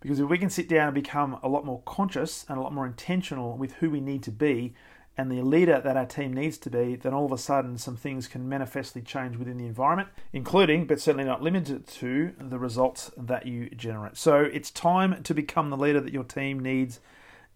Because 0.00 0.20
if 0.20 0.28
we 0.28 0.36
can 0.36 0.50
sit 0.50 0.68
down 0.68 0.88
and 0.88 0.94
become 0.94 1.38
a 1.42 1.48
lot 1.48 1.64
more 1.64 1.80
conscious 1.86 2.44
and 2.50 2.58
a 2.58 2.60
lot 2.60 2.74
more 2.74 2.86
intentional 2.86 3.56
with 3.56 3.72
who 3.72 3.88
we 3.88 4.02
need 4.02 4.22
to 4.24 4.30
be 4.30 4.74
and 5.18 5.30
the 5.30 5.40
leader 5.40 5.80
that 5.80 5.96
our 5.96 6.06
team 6.06 6.32
needs 6.32 6.58
to 6.58 6.70
be, 6.70 6.96
then 6.96 7.14
all 7.14 7.24
of 7.24 7.32
a 7.32 7.38
sudden 7.38 7.78
some 7.78 7.96
things 7.96 8.28
can 8.28 8.48
manifestly 8.48 9.00
change 9.00 9.36
within 9.36 9.56
the 9.56 9.66
environment, 9.66 10.10
including, 10.32 10.86
but 10.86 11.00
certainly 11.00 11.24
not 11.24 11.42
limited 11.42 11.86
to, 11.86 12.32
the 12.38 12.58
results 12.58 13.10
that 13.16 13.46
you 13.46 13.70
generate. 13.70 14.16
So 14.16 14.40
it's 14.40 14.70
time 14.70 15.22
to 15.22 15.32
become 15.32 15.70
the 15.70 15.76
leader 15.76 16.00
that 16.00 16.12
your 16.12 16.24
team 16.24 16.60
needs 16.60 17.00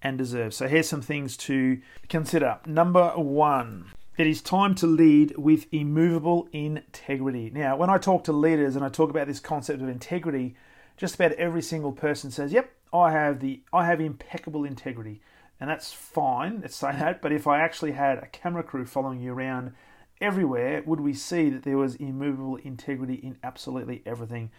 and 0.02 0.16
deserves. 0.16 0.56
So 0.56 0.68
here's 0.68 0.88
some 0.88 1.02
things 1.02 1.36
to 1.38 1.80
consider. 2.08 2.58
Number 2.64 3.10
one, 3.10 3.92
it 4.16 4.26
is 4.26 4.40
time 4.40 4.74
to 4.76 4.86
lead 4.86 5.36
with 5.36 5.66
immovable 5.72 6.48
integrity. 6.52 7.50
Now, 7.52 7.76
when 7.76 7.90
I 7.90 7.98
talk 7.98 8.24
to 8.24 8.32
leaders 8.32 8.76
and 8.76 8.84
I 8.84 8.88
talk 8.88 9.10
about 9.10 9.26
this 9.26 9.40
concept 9.40 9.82
of 9.82 9.88
integrity, 9.88 10.56
just 10.96 11.14
about 11.14 11.32
every 11.32 11.62
single 11.62 11.92
person 11.92 12.30
says, 12.30 12.52
"Yep, 12.52 12.70
I 12.92 13.12
have 13.12 13.40
the 13.40 13.62
I 13.72 13.86
have 13.86 14.00
impeccable 14.00 14.64
integrity." 14.64 15.20
And 15.60 15.68
that's 15.68 15.92
fine, 15.92 16.60
let's 16.62 16.76
say 16.76 16.92
that, 16.92 17.20
but 17.20 17.32
if 17.32 17.46
I 17.46 17.60
actually 17.60 17.92
had 17.92 18.18
a 18.18 18.26
camera 18.26 18.62
crew 18.62 18.86
following 18.86 19.20
you 19.20 19.34
around 19.34 19.72
everywhere, 20.20 20.82
would 20.86 21.00
we 21.00 21.12
see 21.12 21.50
that 21.50 21.64
there 21.64 21.76
was 21.76 21.96
immovable 21.96 22.56
integrity 22.56 23.14
in 23.14 23.36
absolutely 23.42 24.02
everything 24.06 24.50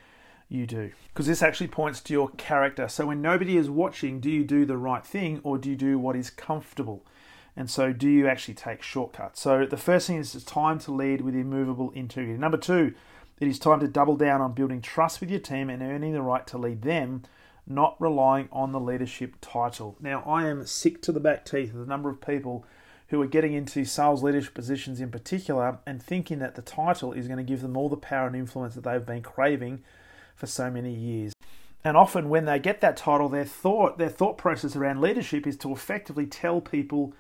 you 0.48 0.68
do? 0.68 0.92
Because 1.08 1.26
this 1.26 1.42
actually 1.42 1.70
points 1.70 2.02
to 2.02 2.14
your 2.14 2.30
character. 2.30 2.88
So 2.88 3.08
when 3.08 3.22
nobody 3.22 3.58
is 3.58 3.70
watching, 3.70 4.20
do 4.20 4.30
you 4.30 4.44
do 4.44 4.64
the 4.64 4.78
right 4.78 5.06
thing 5.06 5.42
or 5.44 5.58
do 5.58 5.70
you 5.70 5.76
do 5.76 5.98
what 5.98 6.16
is 6.16 6.30
comfortable? 6.30 7.04
And 7.56 7.70
so, 7.70 7.92
do 7.92 8.08
you 8.08 8.28
actually 8.28 8.54
take 8.54 8.82
shortcuts? 8.82 9.42
So, 9.42 9.66
the 9.66 9.76
first 9.76 10.08
thing 10.08 10.16
is 10.18 10.34
it's 10.34 10.46
time 10.46 10.80
to 10.80 10.92
lead 10.92 11.20
with 11.20 11.36
immovable 11.36 11.92
integrity. 11.92 12.38
Number 12.38 12.58
two, 12.58 12.94
it 13.42 13.48
is 13.48 13.60
time 13.60 13.82
to 13.82 13.88
double 13.88 14.16
down 14.16 14.40
on 14.40 14.54
building 14.54 14.82
trust 14.82 15.20
with 15.20 15.30
your 15.30 15.40
team 15.40 15.70
and 15.70 15.82
earning 15.82 16.14
the 16.14 16.22
right 16.22 16.48
to 16.48 16.58
lead 16.58 16.84
them, 16.84 17.24
not 17.68 17.96
relying 18.00 18.50
on 18.52 18.72
the 18.72 18.80
leadership 18.80 19.36
title. 19.42 19.98
Now, 20.00 20.24
I 20.26 20.48
am 20.48 20.66
sick 20.66 21.02
to 21.04 21.12
the 21.12 21.20
back 21.20 21.46
teeth 21.46 21.74
of 21.74 21.80
the 21.80 21.86
number 21.86 22.10
of 22.10 22.22
people 22.22 22.66
who 23.10 23.22
are 23.22 23.28
getting 23.28 23.54
into 23.54 23.84
sales 23.84 24.24
leadership 24.24 24.54
positions 24.54 25.02
in 25.02 25.12
particular 25.12 25.80
and 25.86 26.02
thinking 26.02 26.40
that 26.40 26.56
the 26.56 26.62
title 26.62 27.12
is 27.12 27.28
going 27.28 27.38
to 27.38 27.44
give 27.44 27.62
them 27.62 27.76
all 27.76 27.90
the 27.90 27.98
power 27.98 28.28
and 28.28 28.36
influence 28.36 28.74
that 28.76 28.84
they've 28.84 29.06
been 29.06 29.22
craving 29.22 29.84
for 30.36 30.48
so 30.48 30.72
many 30.72 30.94
years. 30.94 31.34
And 31.84 31.98
often 31.98 32.30
when 32.30 32.46
they 32.46 32.60
get 32.60 32.82
that 32.82 32.98
title, 32.98 33.28
their 33.28 33.46
thought 33.46 33.98
their 33.98 34.10
thought 34.10 34.38
process 34.38 34.76
around 34.76 35.02
leadership 35.02 35.46
is 35.46 35.58
to 35.58 35.72
effectively 35.72 36.26
tell 36.26 36.62
people 36.62 37.14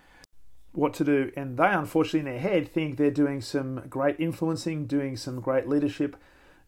what 0.71 0.93
to 0.93 1.03
do, 1.03 1.31
and 1.35 1.57
they 1.57 1.67
unfortunately 1.67 2.19
in 2.19 2.25
their 2.25 2.39
head 2.39 2.67
think 2.67 2.95
they're 2.95 3.11
doing 3.11 3.41
some 3.41 3.83
great 3.89 4.15
influencing, 4.19 4.85
doing 4.85 5.17
some 5.17 5.41
great 5.41 5.67
leadership. 5.67 6.15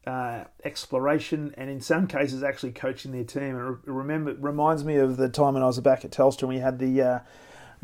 Uh, 0.05 0.43
exploration 0.65 1.53
and 1.55 1.69
in 1.69 1.79
some 1.79 2.07
cases 2.07 2.43
actually 2.43 2.73
coaching 2.73 3.13
their 3.13 3.23
team. 3.23 3.55
And 3.55 3.77
remember, 3.85 4.31
it 4.31 4.37
reminds 4.41 4.83
me 4.83 4.97
of 4.97 5.15
the 5.15 5.29
time 5.29 5.53
when 5.53 5.63
I 5.63 5.67
was 5.67 5.79
back 5.79 6.03
at 6.03 6.11
Telstra 6.11 6.41
and 6.41 6.49
we 6.49 6.59
had 6.59 6.77
the, 6.77 7.01
uh, 7.01 7.19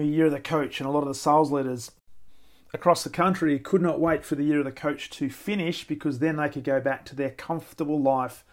year 0.04 0.26
of 0.26 0.32
the 0.32 0.40
coach, 0.40 0.80
and 0.80 0.88
a 0.88 0.92
lot 0.92 1.02
of 1.02 1.08
the 1.08 1.16
sales 1.16 1.52
leaders 1.52 1.92
across 2.74 3.04
the 3.04 3.10
country 3.10 3.58
could 3.60 3.82
not 3.82 4.00
wait 4.00 4.24
for 4.24 4.36
the 4.36 4.44
year 4.44 4.60
of 4.60 4.66
the 4.66 4.72
coach 4.72 5.10
to 5.10 5.30
finish 5.30 5.88
because 5.88 6.20
then 6.20 6.36
they 6.36 6.50
could 6.50 6.64
go 6.64 6.80
back 6.80 7.06
to 7.06 7.16
their 7.16 7.32
comfortable 7.32 8.02
life 8.02 8.44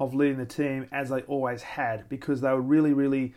of 0.00 0.14
leading 0.14 0.38
the 0.38 0.46
team 0.46 0.86
as 0.92 1.10
they 1.10 1.20
always 1.22 1.62
had 1.62 2.08
because 2.08 2.40
they 2.40 2.50
were 2.50 2.60
really, 2.60 2.92
really, 2.92 3.34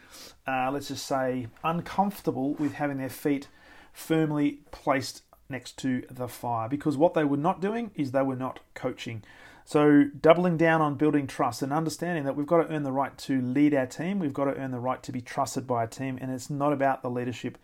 uh, 0.47 0.69
let's 0.71 0.87
just 0.87 1.05
say, 1.05 1.47
uncomfortable 1.63 2.53
with 2.53 2.73
having 2.73 2.97
their 2.97 3.09
feet 3.09 3.47
firmly 3.91 4.59
placed 4.71 5.23
next 5.49 5.77
to 5.77 6.03
the 6.09 6.27
fire 6.27 6.69
because 6.69 6.95
what 6.95 7.13
they 7.13 7.23
were 7.23 7.35
not 7.35 7.59
doing 7.59 7.91
is 7.95 8.11
they 8.11 8.21
were 8.21 8.35
not 8.35 8.59
coaching. 8.73 9.23
So, 9.65 10.05
doubling 10.19 10.57
down 10.57 10.81
on 10.81 10.95
building 10.95 11.27
trust 11.27 11.61
and 11.61 11.71
understanding 11.71 12.25
that 12.25 12.35
we've 12.35 12.47
got 12.47 12.63
to 12.63 12.73
earn 12.73 12.83
the 12.83 12.91
right 12.91 13.17
to 13.19 13.41
lead 13.41 13.73
our 13.73 13.85
team, 13.85 14.19
we've 14.19 14.33
got 14.33 14.45
to 14.45 14.55
earn 14.55 14.71
the 14.71 14.79
right 14.79 15.01
to 15.03 15.11
be 15.11 15.21
trusted 15.21 15.67
by 15.67 15.83
a 15.83 15.87
team, 15.87 16.17
and 16.19 16.31
it's 16.31 16.49
not 16.49 16.73
about 16.73 17.01
the 17.01 17.09
leadership 17.09 17.57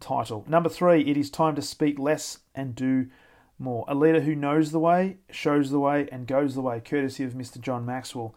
title. 0.00 0.44
Number 0.48 0.68
three, 0.68 1.02
it 1.02 1.16
is 1.16 1.30
time 1.30 1.54
to 1.56 1.62
speak 1.62 1.98
less 1.98 2.38
and 2.54 2.74
do 2.74 3.08
more. 3.58 3.84
A 3.88 3.94
leader 3.94 4.20
who 4.20 4.34
knows 4.34 4.70
the 4.70 4.80
way, 4.80 5.18
shows 5.30 5.70
the 5.70 5.78
way, 5.78 6.08
and 6.10 6.26
goes 6.26 6.54
the 6.54 6.62
way, 6.62 6.80
courtesy 6.80 7.24
of 7.24 7.34
Mr. 7.34 7.60
John 7.60 7.86
Maxwell. 7.86 8.34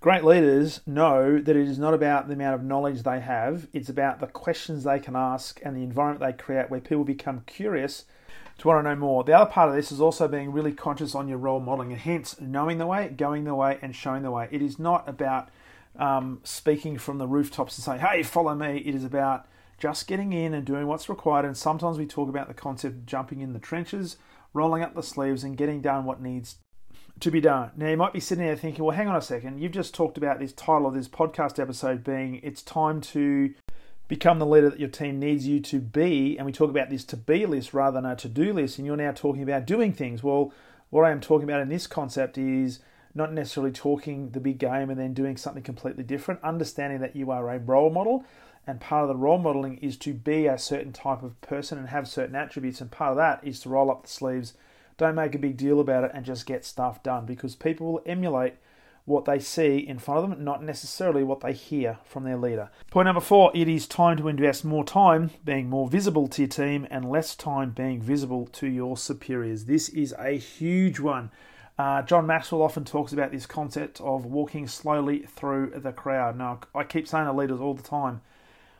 Great 0.00 0.22
leaders 0.22 0.80
know 0.86 1.40
that 1.40 1.56
it 1.56 1.68
is 1.68 1.78
not 1.78 1.92
about 1.92 2.28
the 2.28 2.34
amount 2.34 2.54
of 2.54 2.62
knowledge 2.62 3.02
they 3.02 3.18
have, 3.18 3.66
it's 3.72 3.88
about 3.88 4.20
the 4.20 4.28
questions 4.28 4.84
they 4.84 5.00
can 5.00 5.16
ask 5.16 5.60
and 5.64 5.76
the 5.76 5.82
environment 5.82 6.20
they 6.20 6.40
create 6.40 6.70
where 6.70 6.80
people 6.80 7.02
become 7.02 7.42
curious 7.46 8.04
to 8.58 8.68
want 8.68 8.84
to 8.84 8.88
know 8.88 8.96
more. 8.96 9.24
The 9.24 9.32
other 9.32 9.50
part 9.50 9.68
of 9.68 9.76
this 9.76 9.92
is 9.92 10.00
also 10.00 10.28
being 10.28 10.52
really 10.52 10.72
conscious 10.72 11.14
on 11.14 11.28
your 11.28 11.38
role 11.38 11.60
modeling 11.60 11.92
and 11.92 12.00
hence 12.00 12.40
knowing 12.40 12.78
the 12.78 12.86
way, 12.86 13.08
going 13.08 13.44
the 13.44 13.54
way, 13.54 13.78
and 13.80 13.94
showing 13.94 14.22
the 14.22 14.30
way. 14.30 14.48
It 14.50 14.62
is 14.62 14.78
not 14.78 15.08
about 15.08 15.48
um, 15.96 16.40
speaking 16.42 16.98
from 16.98 17.18
the 17.18 17.26
rooftops 17.26 17.78
and 17.78 17.84
saying, 17.84 18.00
hey, 18.00 18.22
follow 18.22 18.54
me. 18.54 18.78
It 18.78 18.94
is 18.94 19.04
about 19.04 19.46
just 19.78 20.08
getting 20.08 20.32
in 20.32 20.54
and 20.54 20.66
doing 20.66 20.88
what's 20.88 21.08
required. 21.08 21.44
And 21.44 21.56
sometimes 21.56 21.98
we 21.98 22.06
talk 22.06 22.28
about 22.28 22.48
the 22.48 22.54
concept 22.54 22.94
of 22.94 23.06
jumping 23.06 23.40
in 23.40 23.52
the 23.52 23.60
trenches, 23.60 24.16
rolling 24.52 24.82
up 24.82 24.94
the 24.94 25.02
sleeves, 25.02 25.44
and 25.44 25.56
getting 25.56 25.80
done 25.80 26.04
what 26.04 26.20
needs 26.20 26.56
to 27.20 27.30
be 27.30 27.40
done. 27.40 27.70
Now, 27.76 27.88
you 27.88 27.96
might 27.96 28.12
be 28.12 28.20
sitting 28.20 28.44
there 28.44 28.56
thinking, 28.56 28.84
well, 28.84 28.96
hang 28.96 29.08
on 29.08 29.16
a 29.16 29.22
second. 29.22 29.60
You've 29.60 29.72
just 29.72 29.94
talked 29.94 30.18
about 30.18 30.38
this 30.40 30.52
title 30.52 30.86
of 30.86 30.94
this 30.94 31.08
podcast 31.08 31.60
episode 31.60 32.02
being 32.02 32.40
It's 32.42 32.62
Time 32.62 33.00
to 33.02 33.54
Become 34.08 34.38
the 34.38 34.46
Leader 34.46 34.70
That 34.70 34.80
Your 34.80 34.88
Team 34.88 35.18
Needs 35.20 35.46
You 35.46 35.60
to 35.60 35.80
Be. 35.80 36.36
And 36.38 36.46
we 36.46 36.52
talk 36.52 36.70
about 36.70 36.88
this 36.88 37.04
to 37.04 37.16
be 37.16 37.44
list 37.44 37.74
rather 37.74 38.00
than 38.00 38.10
a 38.10 38.16
to 38.16 38.28
do 38.28 38.54
list. 38.54 38.78
And 38.78 38.86
you're 38.86 38.96
now 38.96 39.12
talking 39.12 39.42
about 39.42 39.66
doing 39.66 39.92
things. 39.92 40.22
Well, 40.22 40.52
what 40.88 41.04
I 41.04 41.10
am 41.10 41.20
talking 41.20 41.44
about 41.44 41.60
in 41.60 41.68
this 41.68 41.86
concept 41.86 42.38
is 42.38 42.80
not 43.14 43.34
necessarily 43.34 43.72
talking 43.72 44.30
the 44.30 44.40
big 44.40 44.58
game 44.58 44.88
and 44.88 44.98
then 44.98 45.12
doing 45.12 45.36
something 45.36 45.62
completely 45.62 46.04
different, 46.04 46.42
understanding 46.42 47.00
that 47.00 47.16
you 47.16 47.30
are 47.30 47.50
a 47.50 47.58
role 47.58 47.90
model 47.90 48.24
and 48.66 48.80
part 48.80 49.02
of 49.02 49.08
the 49.08 49.16
role 49.16 49.38
modeling 49.38 49.78
is 49.78 49.96
to 49.96 50.12
be 50.12 50.46
a 50.46 50.58
certain 50.58 50.92
type 50.92 51.22
of 51.22 51.40
person 51.40 51.78
and 51.78 51.88
have 51.88 52.06
certain 52.06 52.36
attributes 52.36 52.80
and 52.80 52.90
part 52.90 53.12
of 53.12 53.16
that 53.16 53.40
is 53.42 53.60
to 53.60 53.68
roll 53.68 53.90
up 53.90 54.02
the 54.02 54.08
sleeves 54.08 54.52
don't 54.98 55.14
make 55.14 55.34
a 55.34 55.38
big 55.38 55.56
deal 55.56 55.80
about 55.80 56.04
it 56.04 56.10
and 56.12 56.24
just 56.26 56.44
get 56.44 56.64
stuff 56.64 57.02
done 57.02 57.24
because 57.24 57.56
people 57.56 57.92
will 57.92 58.02
emulate 58.04 58.54
what 59.08 59.24
they 59.24 59.38
see 59.38 59.78
in 59.78 59.98
front 59.98 60.22
of 60.22 60.30
them, 60.30 60.44
not 60.44 60.62
necessarily 60.62 61.24
what 61.24 61.40
they 61.40 61.52
hear 61.52 61.98
from 62.04 62.24
their 62.24 62.36
leader. 62.36 62.70
Point 62.90 63.06
number 63.06 63.20
four 63.20 63.50
it 63.54 63.68
is 63.68 63.86
time 63.86 64.16
to 64.18 64.28
invest 64.28 64.64
more 64.64 64.84
time 64.84 65.30
being 65.44 65.70
more 65.70 65.88
visible 65.88 66.28
to 66.28 66.42
your 66.42 66.48
team 66.48 66.86
and 66.90 67.10
less 67.10 67.34
time 67.34 67.70
being 67.70 68.00
visible 68.00 68.46
to 68.52 68.66
your 68.66 68.96
superiors. 68.96 69.64
This 69.64 69.88
is 69.88 70.14
a 70.18 70.32
huge 70.32 71.00
one. 71.00 71.30
Uh, 71.78 72.02
John 72.02 72.26
Maxwell 72.26 72.62
often 72.62 72.84
talks 72.84 73.12
about 73.12 73.30
this 73.30 73.46
concept 73.46 74.00
of 74.00 74.26
walking 74.26 74.66
slowly 74.66 75.20
through 75.20 75.72
the 75.76 75.92
crowd. 75.92 76.36
Now, 76.36 76.60
I 76.74 76.82
keep 76.82 77.06
saying 77.06 77.26
to 77.26 77.32
leaders 77.32 77.60
all 77.60 77.74
the 77.74 77.82
time 77.82 78.20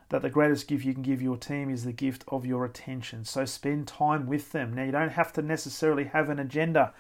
that 0.09 0.23
the 0.23 0.31
greatest 0.31 0.67
gift 0.67 0.85
you 0.85 0.95
can 0.95 1.03
give 1.03 1.23
your 1.23 1.37
team 1.37 1.71
is 1.71 1.85
the 1.85 1.93
gift 1.93 2.25
of 2.29 2.45
your 2.45 2.65
attention. 2.65 3.25
So 3.25 3.45
spend 3.45 3.87
time 3.87 4.27
with 4.27 4.53
them. 4.53 4.75
Now, 4.75 4.85
you 4.85 4.93
don't 4.93 5.11
have 5.11 5.33
to 5.35 5.43
necessarily 5.43 6.05
have 6.05 6.29
an 6.29 6.41
agenda 6.41 6.93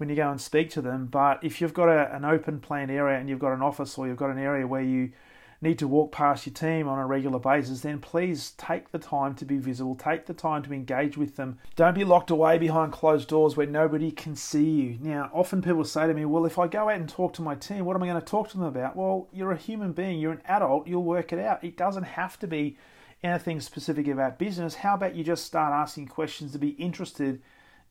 when 0.00 0.08
you 0.08 0.16
go 0.16 0.30
and 0.30 0.40
speak 0.40 0.70
to 0.70 0.80
them, 0.80 1.04
but 1.04 1.44
if 1.44 1.60
you've 1.60 1.74
got 1.74 1.90
a, 1.90 2.16
an 2.16 2.24
open 2.24 2.58
plan 2.58 2.88
area 2.88 3.18
and 3.18 3.28
you've 3.28 3.38
got 3.38 3.52
an 3.52 3.60
office 3.60 3.98
or 3.98 4.08
you've 4.08 4.16
got 4.16 4.30
an 4.30 4.38
area 4.38 4.66
where 4.66 4.80
you 4.80 5.12
need 5.60 5.78
to 5.78 5.86
walk 5.86 6.10
past 6.10 6.46
your 6.46 6.54
team 6.54 6.88
on 6.88 6.98
a 6.98 7.06
regular 7.06 7.38
basis, 7.38 7.82
then 7.82 7.98
please 7.98 8.52
take 8.52 8.92
the 8.92 8.98
time 8.98 9.34
to 9.34 9.44
be 9.44 9.58
visible. 9.58 9.94
Take 9.94 10.24
the 10.24 10.32
time 10.32 10.62
to 10.62 10.72
engage 10.72 11.18
with 11.18 11.36
them. 11.36 11.58
Don't 11.76 11.94
be 11.94 12.02
locked 12.02 12.30
away 12.30 12.56
behind 12.56 12.92
closed 12.92 13.28
doors 13.28 13.58
where 13.58 13.66
nobody 13.66 14.10
can 14.10 14.34
see 14.34 14.70
you. 14.70 14.98
Now, 15.02 15.30
often 15.34 15.60
people 15.60 15.84
say 15.84 16.06
to 16.06 16.14
me, 16.14 16.24
Well, 16.24 16.46
if 16.46 16.58
I 16.58 16.66
go 16.66 16.88
out 16.88 16.96
and 16.96 17.06
talk 17.06 17.34
to 17.34 17.42
my 17.42 17.54
team, 17.54 17.84
what 17.84 17.94
am 17.94 18.02
I 18.02 18.06
going 18.06 18.20
to 18.20 18.26
talk 18.26 18.48
to 18.50 18.56
them 18.56 18.66
about? 18.66 18.96
Well, 18.96 19.28
you're 19.34 19.52
a 19.52 19.58
human 19.58 19.92
being, 19.92 20.18
you're 20.18 20.32
an 20.32 20.42
adult, 20.46 20.88
you'll 20.88 21.04
work 21.04 21.30
it 21.30 21.38
out. 21.38 21.62
It 21.62 21.76
doesn't 21.76 22.04
have 22.04 22.38
to 22.38 22.46
be 22.46 22.78
anything 23.22 23.60
specific 23.60 24.08
about 24.08 24.38
business. 24.38 24.76
How 24.76 24.94
about 24.94 25.14
you 25.14 25.22
just 25.22 25.44
start 25.44 25.74
asking 25.74 26.08
questions 26.08 26.52
to 26.52 26.58
be 26.58 26.70
interested 26.70 27.42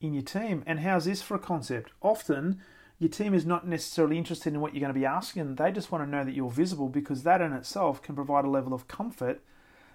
in 0.02 0.14
your 0.14 0.24
team? 0.24 0.64
And 0.66 0.80
how's 0.80 1.06
this 1.06 1.22
for 1.22 1.36
a 1.36 1.40
concept? 1.40 1.92
Often, 2.02 2.60
your 3.00 3.10
team 3.10 3.34
is 3.34 3.46
not 3.46 3.68
necessarily 3.68 4.18
interested 4.18 4.54
in 4.54 4.62
what 4.62 4.74
you're 4.74 4.82
going 4.82 4.94
to 4.94 5.00
be 5.00 5.06
asking. 5.06 5.56
They 5.56 5.72
just 5.72 5.92
want 5.92 6.04
to 6.04 6.10
know 6.10 6.24
that 6.24 6.34
you're 6.34 6.50
visible 6.50 6.90
because 6.90 7.24
that 7.24 7.42
in 7.42 7.54
itself 7.54 8.02
can 8.02 8.16
provide 8.16 8.46
a 8.46 8.50
level 8.50 8.74
of 8.74 8.88
comfort 8.88 9.42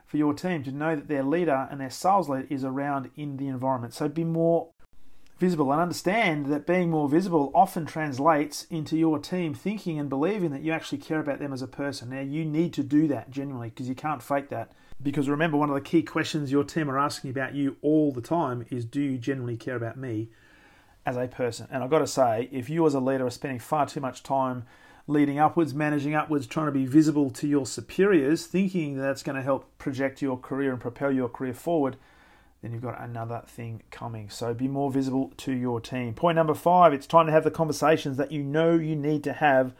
for 0.06 0.16
your 0.16 0.34
team 0.34 0.62
to 0.64 0.72
know 0.72 0.94
that 0.94 1.08
their 1.08 1.22
leader 1.22 1.68
and 1.70 1.80
their 1.80 1.90
sales 1.90 2.28
lead 2.28 2.46
is 2.50 2.64
around 2.64 3.10
in 3.16 3.36
the 3.36 3.48
environment. 3.48 3.94
So 3.94 4.08
be 4.08 4.24
more 4.24 4.68
visible 5.38 5.72
and 5.72 5.80
understand 5.80 6.46
that 6.46 6.66
being 6.66 6.90
more 6.90 7.08
visible 7.08 7.50
often 7.54 7.86
translates 7.86 8.64
into 8.70 8.96
your 8.96 9.18
team 9.18 9.52
thinking 9.54 9.98
and 9.98 10.08
believing 10.08 10.50
that 10.50 10.62
you 10.62 10.72
actually 10.72 10.98
care 10.98 11.20
about 11.20 11.38
them 11.38 11.52
as 11.52 11.62
a 11.62 11.66
person. 11.66 12.10
Now, 12.10 12.20
you 12.20 12.44
need 12.44 12.72
to 12.74 12.82
do 12.82 13.08
that 13.08 13.30
genuinely 13.30 13.70
because 13.70 13.88
you 13.88 13.94
can't 13.94 14.22
fake 14.22 14.50
that. 14.50 14.70
Because 15.02 15.28
remember, 15.28 15.56
one 15.56 15.68
of 15.68 15.74
the 15.74 15.80
key 15.80 16.02
questions 16.02 16.50
your 16.50 16.64
team 16.64 16.90
are 16.90 16.98
asking 16.98 17.30
about 17.30 17.54
you 17.54 17.76
all 17.82 18.12
the 18.12 18.22
time 18.22 18.64
is 18.70 18.84
Do 18.84 19.00
you 19.00 19.18
genuinely 19.18 19.56
care 19.56 19.76
about 19.76 19.96
me? 19.96 20.28
as 21.06 21.16
a 21.16 21.26
person. 21.26 21.68
And 21.70 21.82
I've 21.82 21.90
got 21.90 21.98
to 21.98 22.06
say, 22.06 22.48
if 22.50 22.70
you 22.70 22.86
as 22.86 22.94
a 22.94 23.00
leader 23.00 23.26
are 23.26 23.30
spending 23.30 23.58
far 23.58 23.86
too 23.86 24.00
much 24.00 24.22
time 24.22 24.64
leading 25.06 25.38
upwards, 25.38 25.74
managing 25.74 26.14
upwards, 26.14 26.46
trying 26.46 26.66
to 26.66 26.72
be 26.72 26.86
visible 26.86 27.30
to 27.30 27.46
your 27.46 27.66
superiors, 27.66 28.46
thinking 28.46 28.96
that's 28.96 29.22
going 29.22 29.36
to 29.36 29.42
help 29.42 29.76
project 29.76 30.22
your 30.22 30.38
career 30.38 30.72
and 30.72 30.80
propel 30.80 31.12
your 31.12 31.28
career 31.28 31.52
forward, 31.52 31.96
then 32.62 32.72
you've 32.72 32.82
got 32.82 33.00
another 33.00 33.42
thing 33.46 33.82
coming. 33.90 34.30
So 34.30 34.54
be 34.54 34.68
more 34.68 34.90
visible 34.90 35.32
to 35.38 35.52
your 35.52 35.80
team. 35.80 36.14
Point 36.14 36.36
number 36.36 36.54
five 36.54 36.94
it's 36.94 37.06
time 37.06 37.26
to 37.26 37.32
have 37.32 37.44
the 37.44 37.50
conversations 37.50 38.16
that 38.16 38.32
you 38.32 38.42
know 38.42 38.74
you 38.74 38.96
need 38.96 39.22
to 39.24 39.34
have 39.34 39.74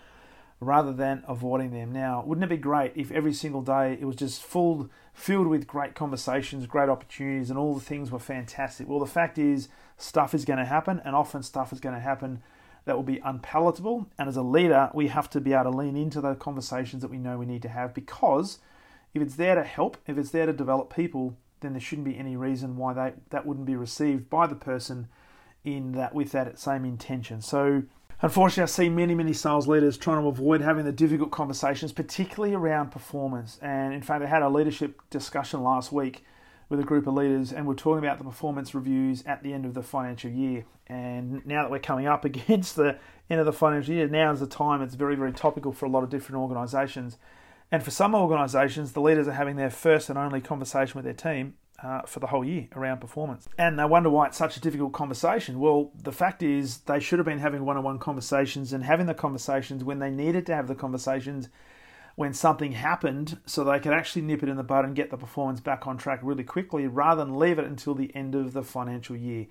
rather 0.60 0.92
than 0.92 1.22
avoiding 1.28 1.70
them. 1.70 1.92
Now, 1.92 2.22
wouldn't 2.26 2.44
it 2.44 2.48
be 2.48 2.56
great 2.56 2.92
if 2.94 3.10
every 3.10 3.32
single 3.32 3.62
day 3.62 3.98
it 4.00 4.04
was 4.04 4.16
just 4.16 4.42
full, 4.42 4.88
filled 5.12 5.46
with 5.46 5.66
great 5.66 5.94
conversations, 5.94 6.66
great 6.66 6.88
opportunities, 6.88 7.50
and 7.50 7.58
all 7.58 7.74
the 7.74 7.80
things 7.80 8.10
were 8.10 8.18
fantastic? 8.18 8.88
Well, 8.88 9.00
the 9.00 9.06
fact 9.06 9.38
is, 9.38 9.68
stuff 9.96 10.34
is 10.34 10.44
going 10.44 10.58
to 10.58 10.64
happen, 10.64 11.00
and 11.04 11.14
often 11.14 11.42
stuff 11.42 11.72
is 11.72 11.80
going 11.80 11.94
to 11.94 12.00
happen 12.00 12.42
that 12.84 12.96
will 12.96 13.02
be 13.02 13.20
unpalatable. 13.24 14.08
And 14.18 14.28
as 14.28 14.36
a 14.36 14.42
leader, 14.42 14.90
we 14.94 15.08
have 15.08 15.30
to 15.30 15.40
be 15.40 15.52
able 15.52 15.72
to 15.72 15.76
lean 15.76 15.96
into 15.96 16.20
the 16.20 16.34
conversations 16.34 17.02
that 17.02 17.10
we 17.10 17.18
know 17.18 17.38
we 17.38 17.46
need 17.46 17.62
to 17.62 17.68
have 17.68 17.94
because 17.94 18.58
if 19.14 19.22
it's 19.22 19.36
there 19.36 19.54
to 19.54 19.64
help, 19.64 19.96
if 20.06 20.18
it's 20.18 20.30
there 20.30 20.46
to 20.46 20.52
develop 20.52 20.94
people, 20.94 21.36
then 21.60 21.72
there 21.72 21.80
shouldn't 21.80 22.04
be 22.04 22.18
any 22.18 22.36
reason 22.36 22.76
why 22.76 22.92
they, 22.92 23.12
that 23.30 23.46
wouldn't 23.46 23.66
be 23.66 23.76
received 23.76 24.28
by 24.28 24.46
the 24.46 24.54
person 24.54 25.08
in 25.64 25.92
that 25.92 26.14
with 26.14 26.32
that 26.32 26.58
same 26.58 26.84
intention. 26.84 27.40
So 27.40 27.84
Unfortunately, 28.24 28.62
I 28.62 28.66
see 28.72 28.88
many, 28.88 29.14
many 29.14 29.34
sales 29.34 29.68
leaders 29.68 29.98
trying 29.98 30.22
to 30.22 30.28
avoid 30.28 30.62
having 30.62 30.86
the 30.86 30.92
difficult 30.92 31.30
conversations, 31.30 31.92
particularly 31.92 32.54
around 32.54 32.90
performance. 32.90 33.58
And 33.60 33.92
in 33.92 34.00
fact, 34.00 34.24
I 34.24 34.26
had 34.26 34.40
a 34.40 34.48
leadership 34.48 34.98
discussion 35.10 35.62
last 35.62 35.92
week 35.92 36.24
with 36.70 36.80
a 36.80 36.84
group 36.84 37.06
of 37.06 37.12
leaders, 37.12 37.52
and 37.52 37.66
we're 37.66 37.74
talking 37.74 38.02
about 38.02 38.16
the 38.16 38.24
performance 38.24 38.74
reviews 38.74 39.22
at 39.26 39.42
the 39.42 39.52
end 39.52 39.66
of 39.66 39.74
the 39.74 39.82
financial 39.82 40.30
year. 40.30 40.64
And 40.86 41.44
now 41.44 41.64
that 41.64 41.70
we're 41.70 41.80
coming 41.80 42.06
up 42.06 42.24
against 42.24 42.76
the 42.76 42.96
end 43.28 43.40
of 43.40 43.44
the 43.44 43.52
financial 43.52 43.94
year, 43.94 44.08
now 44.08 44.32
is 44.32 44.40
the 44.40 44.46
time 44.46 44.80
it's 44.80 44.94
very, 44.94 45.16
very 45.16 45.32
topical 45.32 45.70
for 45.70 45.84
a 45.84 45.90
lot 45.90 46.02
of 46.02 46.08
different 46.08 46.40
organisations. 46.40 47.18
And 47.70 47.82
for 47.82 47.90
some 47.90 48.14
organisations, 48.14 48.92
the 48.92 49.02
leaders 49.02 49.28
are 49.28 49.32
having 49.32 49.56
their 49.56 49.68
first 49.68 50.08
and 50.08 50.18
only 50.18 50.40
conversation 50.40 50.94
with 50.94 51.04
their 51.04 51.12
team 51.12 51.56
uh, 51.82 52.02
for 52.02 52.20
the 52.20 52.28
whole 52.28 52.44
year 52.44 52.68
around 52.74 53.00
performance. 53.00 53.48
And 53.58 53.78
they 53.78 53.84
wonder 53.84 54.10
why 54.10 54.26
it's 54.26 54.38
such 54.38 54.56
a 54.56 54.60
difficult 54.60 54.92
conversation. 54.92 55.60
Well, 55.60 55.90
the 56.00 56.12
fact 56.12 56.42
is, 56.42 56.78
they 56.78 57.00
should 57.00 57.18
have 57.18 57.26
been 57.26 57.38
having 57.38 57.64
one 57.64 57.76
on 57.76 57.84
one 57.84 57.98
conversations 57.98 58.72
and 58.72 58.84
having 58.84 59.06
the 59.06 59.14
conversations 59.14 59.84
when 59.84 59.98
they 59.98 60.10
needed 60.10 60.46
to 60.46 60.54
have 60.54 60.68
the 60.68 60.74
conversations 60.74 61.48
when 62.16 62.32
something 62.32 62.72
happened 62.72 63.38
so 63.44 63.64
they 63.64 63.80
could 63.80 63.92
actually 63.92 64.22
nip 64.22 64.42
it 64.42 64.48
in 64.48 64.56
the 64.56 64.62
bud 64.62 64.84
and 64.84 64.94
get 64.94 65.10
the 65.10 65.16
performance 65.16 65.60
back 65.60 65.86
on 65.86 65.98
track 65.98 66.20
really 66.22 66.44
quickly 66.44 66.86
rather 66.86 67.24
than 67.24 67.38
leave 67.38 67.58
it 67.58 67.64
until 67.64 67.94
the 67.94 68.14
end 68.14 68.34
of 68.34 68.52
the 68.52 68.62
financial 68.62 69.16
year. 69.16 69.46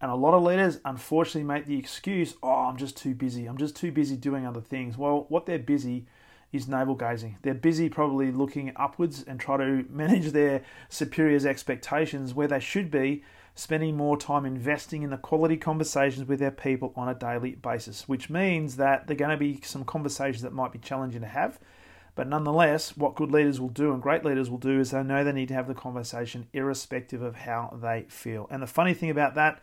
And 0.00 0.10
a 0.10 0.16
lot 0.16 0.34
of 0.34 0.42
leaders 0.42 0.80
unfortunately 0.84 1.44
make 1.44 1.66
the 1.66 1.78
excuse, 1.78 2.34
oh, 2.42 2.66
I'm 2.66 2.78
just 2.78 2.96
too 2.96 3.14
busy. 3.14 3.46
I'm 3.46 3.58
just 3.58 3.76
too 3.76 3.92
busy 3.92 4.16
doing 4.16 4.46
other 4.46 4.60
things. 4.60 4.98
Well, 4.98 5.26
what 5.28 5.46
they're 5.46 5.58
busy 5.58 6.06
is 6.52 6.68
navel 6.68 6.94
gazing. 6.94 7.38
They're 7.42 7.54
busy 7.54 7.88
probably 7.88 8.32
looking 8.32 8.72
upwards 8.76 9.22
and 9.22 9.38
try 9.38 9.56
to 9.56 9.84
manage 9.90 10.32
their 10.32 10.62
superiors' 10.88 11.46
expectations 11.46 12.34
where 12.34 12.48
they 12.48 12.60
should 12.60 12.90
be 12.90 13.22
spending 13.54 13.96
more 13.96 14.16
time 14.16 14.46
investing 14.46 15.02
in 15.02 15.10
the 15.10 15.16
quality 15.16 15.56
conversations 15.56 16.26
with 16.26 16.38
their 16.38 16.50
people 16.50 16.92
on 16.96 17.08
a 17.08 17.14
daily 17.14 17.52
basis, 17.56 18.08
which 18.08 18.30
means 18.30 18.76
that 18.76 19.06
there 19.06 19.14
are 19.14 19.18
going 19.18 19.30
to 19.30 19.36
be 19.36 19.60
some 19.62 19.84
conversations 19.84 20.42
that 20.42 20.52
might 20.52 20.72
be 20.72 20.78
challenging 20.78 21.20
to 21.20 21.26
have. 21.26 21.58
But 22.14 22.28
nonetheless, 22.28 22.96
what 22.96 23.14
good 23.14 23.30
leaders 23.30 23.60
will 23.60 23.68
do 23.68 23.92
and 23.92 24.02
great 24.02 24.24
leaders 24.24 24.50
will 24.50 24.58
do 24.58 24.80
is 24.80 24.90
they 24.90 25.02
know 25.02 25.24
they 25.24 25.32
need 25.32 25.48
to 25.48 25.54
have 25.54 25.68
the 25.68 25.74
conversation 25.74 26.48
irrespective 26.52 27.22
of 27.22 27.36
how 27.36 27.78
they 27.80 28.06
feel. 28.08 28.46
And 28.50 28.62
the 28.62 28.66
funny 28.66 28.94
thing 28.94 29.10
about 29.10 29.34
that 29.36 29.60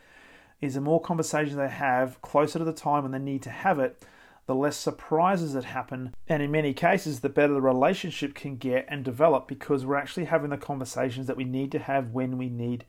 is 0.61 0.73
the 0.73 0.81
more 0.81 1.01
conversations 1.01 1.55
they 1.55 1.67
have 1.67 2.21
closer 2.21 2.59
to 2.59 2.65
the 2.65 2.73
time 2.73 3.03
when 3.03 3.11
they 3.11 3.19
need 3.19 3.43
to 3.43 3.49
have 3.49 3.79
it, 3.79 4.03
the 4.47 4.55
less 4.55 4.77
surprises 4.77 5.53
that 5.53 5.65
happen. 5.65 6.15
And 6.27 6.41
in 6.41 6.51
many 6.51 6.73
cases, 6.73 7.19
the 7.19 7.29
better 7.29 7.53
the 7.53 7.61
relationship 7.61 8.33
can 8.33 8.55
get 8.55 8.85
and 8.87 9.03
develop 9.03 9.47
because 9.47 9.85
we're 9.85 9.95
actually 9.97 10.25
having 10.25 10.49
the 10.49 10.57
conversations 10.57 11.27
that 11.27 11.37
we 11.37 11.43
need 11.43 11.71
to 11.73 11.79
have 11.79 12.11
when 12.11 12.37
we 12.37 12.49
need 12.49 12.85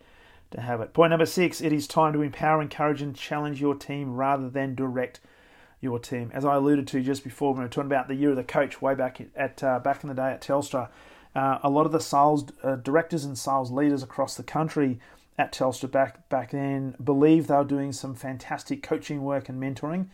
to 0.53 0.61
have 0.61 0.81
it. 0.81 0.95
Point 0.95 1.11
number 1.11 1.27
six 1.27 1.61
it 1.61 1.73
is 1.73 1.87
time 1.87 2.13
to 2.15 2.23
empower, 2.23 2.63
encourage, 2.63 3.03
and 3.03 3.15
challenge 3.15 3.61
your 3.61 3.75
team 3.75 4.15
rather 4.15 4.49
than 4.49 4.75
direct 4.75 5.21
your 5.81 5.99
team. 5.99 6.31
As 6.33 6.45
I 6.45 6.57
alluded 6.57 6.87
to 6.89 7.03
just 7.03 7.25
before, 7.25 7.53
when 7.53 7.59
we 7.59 7.65
were 7.65 7.69
talking 7.69 7.91
about 7.91 8.09
the 8.09 8.15
year 8.15 8.31
of 8.31 8.37
the 8.37 8.45
coach 8.45 8.81
way 8.81 8.95
back 8.95 9.21
at 9.37 9.63
uh, 9.63 9.79
back 9.81 10.03
in 10.03 10.09
the 10.09 10.15
day 10.15 10.31
at 10.31 10.41
Telstra, 10.41 10.89
uh, 11.35 11.59
a 11.63 11.71
lot 11.71 11.87
of 11.87 11.93
the 11.93 12.01
sales 12.01 12.47
uh, 12.63 12.77
directors 12.77 13.25
and 13.25 13.37
sales 13.37 13.71
leaders 13.71 14.03
across 14.03 14.37
the 14.37 14.43
country 14.43 14.99
at 15.37 15.53
Telstra 15.53 15.91
back 15.91 16.29
back 16.29 16.51
then 16.51 16.95
believed 17.03 17.49
they 17.49 17.55
were 17.55 17.65
doing 17.65 17.93
some 17.93 18.15
fantastic 18.15 18.83
coaching 18.83 19.23
work 19.23 19.49
and 19.49 19.63
mentoring, 19.63 20.07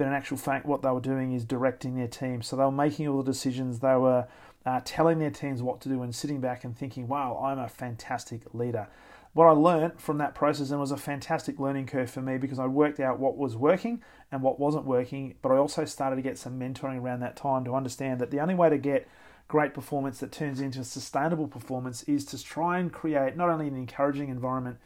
but 0.00 0.06
in 0.06 0.14
actual 0.14 0.38
fact, 0.38 0.64
what 0.64 0.80
they 0.80 0.88
were 0.88 0.98
doing 0.98 1.32
is 1.32 1.44
directing 1.44 1.94
their 1.94 2.08
team. 2.08 2.40
So 2.40 2.56
they 2.56 2.62
were 2.62 2.72
making 2.72 3.06
all 3.06 3.18
the 3.18 3.30
decisions. 3.30 3.80
They 3.80 3.96
were 3.96 4.26
uh, 4.64 4.80
telling 4.82 5.18
their 5.18 5.30
teams 5.30 5.60
what 5.60 5.82
to 5.82 5.90
do 5.90 6.02
and 6.02 6.14
sitting 6.14 6.40
back 6.40 6.64
and 6.64 6.74
thinking, 6.74 7.06
"Wow, 7.06 7.38
I'm 7.44 7.58
a 7.58 7.68
fantastic 7.68 8.54
leader." 8.54 8.88
what 9.32 9.46
I 9.46 9.50
learned 9.50 10.00
from 10.00 10.18
that 10.18 10.34
process 10.34 10.70
and 10.70 10.80
was 10.80 10.90
a 10.90 10.96
fantastic 10.96 11.60
learning 11.60 11.86
curve 11.86 12.10
for 12.10 12.20
me 12.20 12.36
because 12.36 12.58
I 12.58 12.66
worked 12.66 12.98
out 12.98 13.20
what 13.20 13.36
was 13.36 13.54
working 13.54 14.02
and 14.32 14.42
what 14.42 14.58
wasn't 14.58 14.86
working, 14.86 15.34
but 15.40 15.52
I 15.52 15.56
also 15.56 15.84
started 15.84 16.16
to 16.16 16.22
get 16.22 16.36
some 16.36 16.58
mentoring 16.58 17.00
around 17.00 17.20
that 17.20 17.36
time 17.36 17.64
to 17.66 17.76
understand 17.76 18.20
that 18.20 18.32
the 18.32 18.40
only 18.40 18.56
way 18.56 18.70
to 18.70 18.78
get 18.78 19.06
great 19.46 19.72
performance 19.72 20.18
that 20.18 20.32
turns 20.32 20.60
into 20.60 20.82
sustainable 20.82 21.46
performance 21.46 22.02
is 22.04 22.24
to 22.24 22.42
try 22.42 22.78
and 22.78 22.92
create 22.92 23.36
not 23.36 23.50
only 23.50 23.68
an 23.68 23.76
encouraging 23.76 24.30
environment 24.30 24.78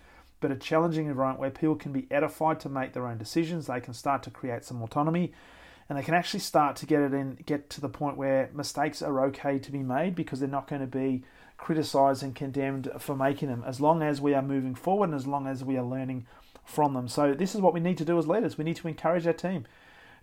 but 0.44 0.52
a 0.52 0.56
challenging 0.56 1.06
environment 1.06 1.40
where 1.40 1.48
people 1.48 1.74
can 1.74 1.90
be 1.90 2.06
edified 2.10 2.60
to 2.60 2.68
make 2.68 2.92
their 2.92 3.06
own 3.06 3.16
decisions, 3.16 3.66
they 3.66 3.80
can 3.80 3.94
start 3.94 4.22
to 4.22 4.30
create 4.30 4.62
some 4.62 4.82
autonomy 4.82 5.32
and 5.88 5.96
they 5.96 6.02
can 6.02 6.12
actually 6.12 6.40
start 6.40 6.76
to 6.76 6.84
get 6.84 7.00
it 7.00 7.14
in 7.14 7.38
get 7.46 7.70
to 7.70 7.80
the 7.80 7.88
point 7.88 8.18
where 8.18 8.50
mistakes 8.52 9.00
are 9.00 9.24
okay 9.24 9.58
to 9.58 9.72
be 9.72 9.82
made 9.82 10.14
because 10.14 10.40
they're 10.40 10.46
not 10.46 10.68
going 10.68 10.82
to 10.82 10.86
be 10.86 11.22
criticized 11.56 12.22
and 12.22 12.34
condemned 12.34 12.90
for 12.98 13.16
making 13.16 13.48
them 13.48 13.64
as 13.66 13.80
long 13.80 14.02
as 14.02 14.20
we 14.20 14.34
are 14.34 14.42
moving 14.42 14.74
forward 14.74 15.08
and 15.08 15.14
as 15.14 15.26
long 15.26 15.46
as 15.46 15.64
we 15.64 15.78
are 15.78 15.82
learning 15.82 16.26
from 16.62 16.92
them. 16.92 17.08
So 17.08 17.32
this 17.32 17.54
is 17.54 17.62
what 17.62 17.72
we 17.72 17.80
need 17.80 17.96
to 17.96 18.04
do 18.04 18.18
as 18.18 18.28
leaders. 18.28 18.58
We 18.58 18.64
need 18.64 18.76
to 18.76 18.88
encourage 18.88 19.26
our 19.26 19.32
team 19.32 19.64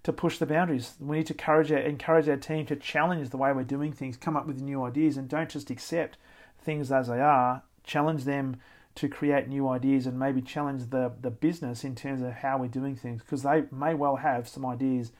to 0.04 0.13
push 0.13 0.38
the 0.38 0.46
boundaries. 0.46 0.94
We 1.00 1.18
need 1.18 1.28
to 1.28 1.34
encourage 1.34 1.72
our, 1.72 1.80
encourage 1.80 2.30
our 2.30 2.38
team 2.38 2.68
to 2.68 2.75
challenge 2.75 3.32
the 3.32 3.38
way 3.38 3.51
we're 3.54 3.63
doing 3.63 3.92
things, 3.92 4.18
come 4.18 4.38
up 4.38 4.46
with 4.46 4.62
new 4.62 4.84
ideas, 4.84 5.18
and 5.18 5.28
don't 5.28 5.50
just 5.50 5.72
accept 5.72 6.18
things 6.63 6.92
as 6.92 7.08
they 7.08 7.20
are. 7.20 7.63
Challenge 7.84 8.24
them 8.25 8.58
to 8.96 9.08
create 9.08 9.48
new 9.48 9.68
ideas 9.68 10.06
and 10.06 10.20
maybe 10.20 10.42
challenge 10.42 10.90
the, 10.90 11.12
the 11.22 11.32
business 11.32 11.84
in 11.84 11.96
terms 11.96 12.22
of 12.22 12.34
how 12.34 12.58
we're 12.58 12.68
doing 12.68 12.96
things 12.96 13.22
because 13.22 13.44
they 13.44 13.64
may 13.72 13.94
well 13.94 14.18
have 14.18 14.48
some 14.48 14.66
ideas 14.66 15.12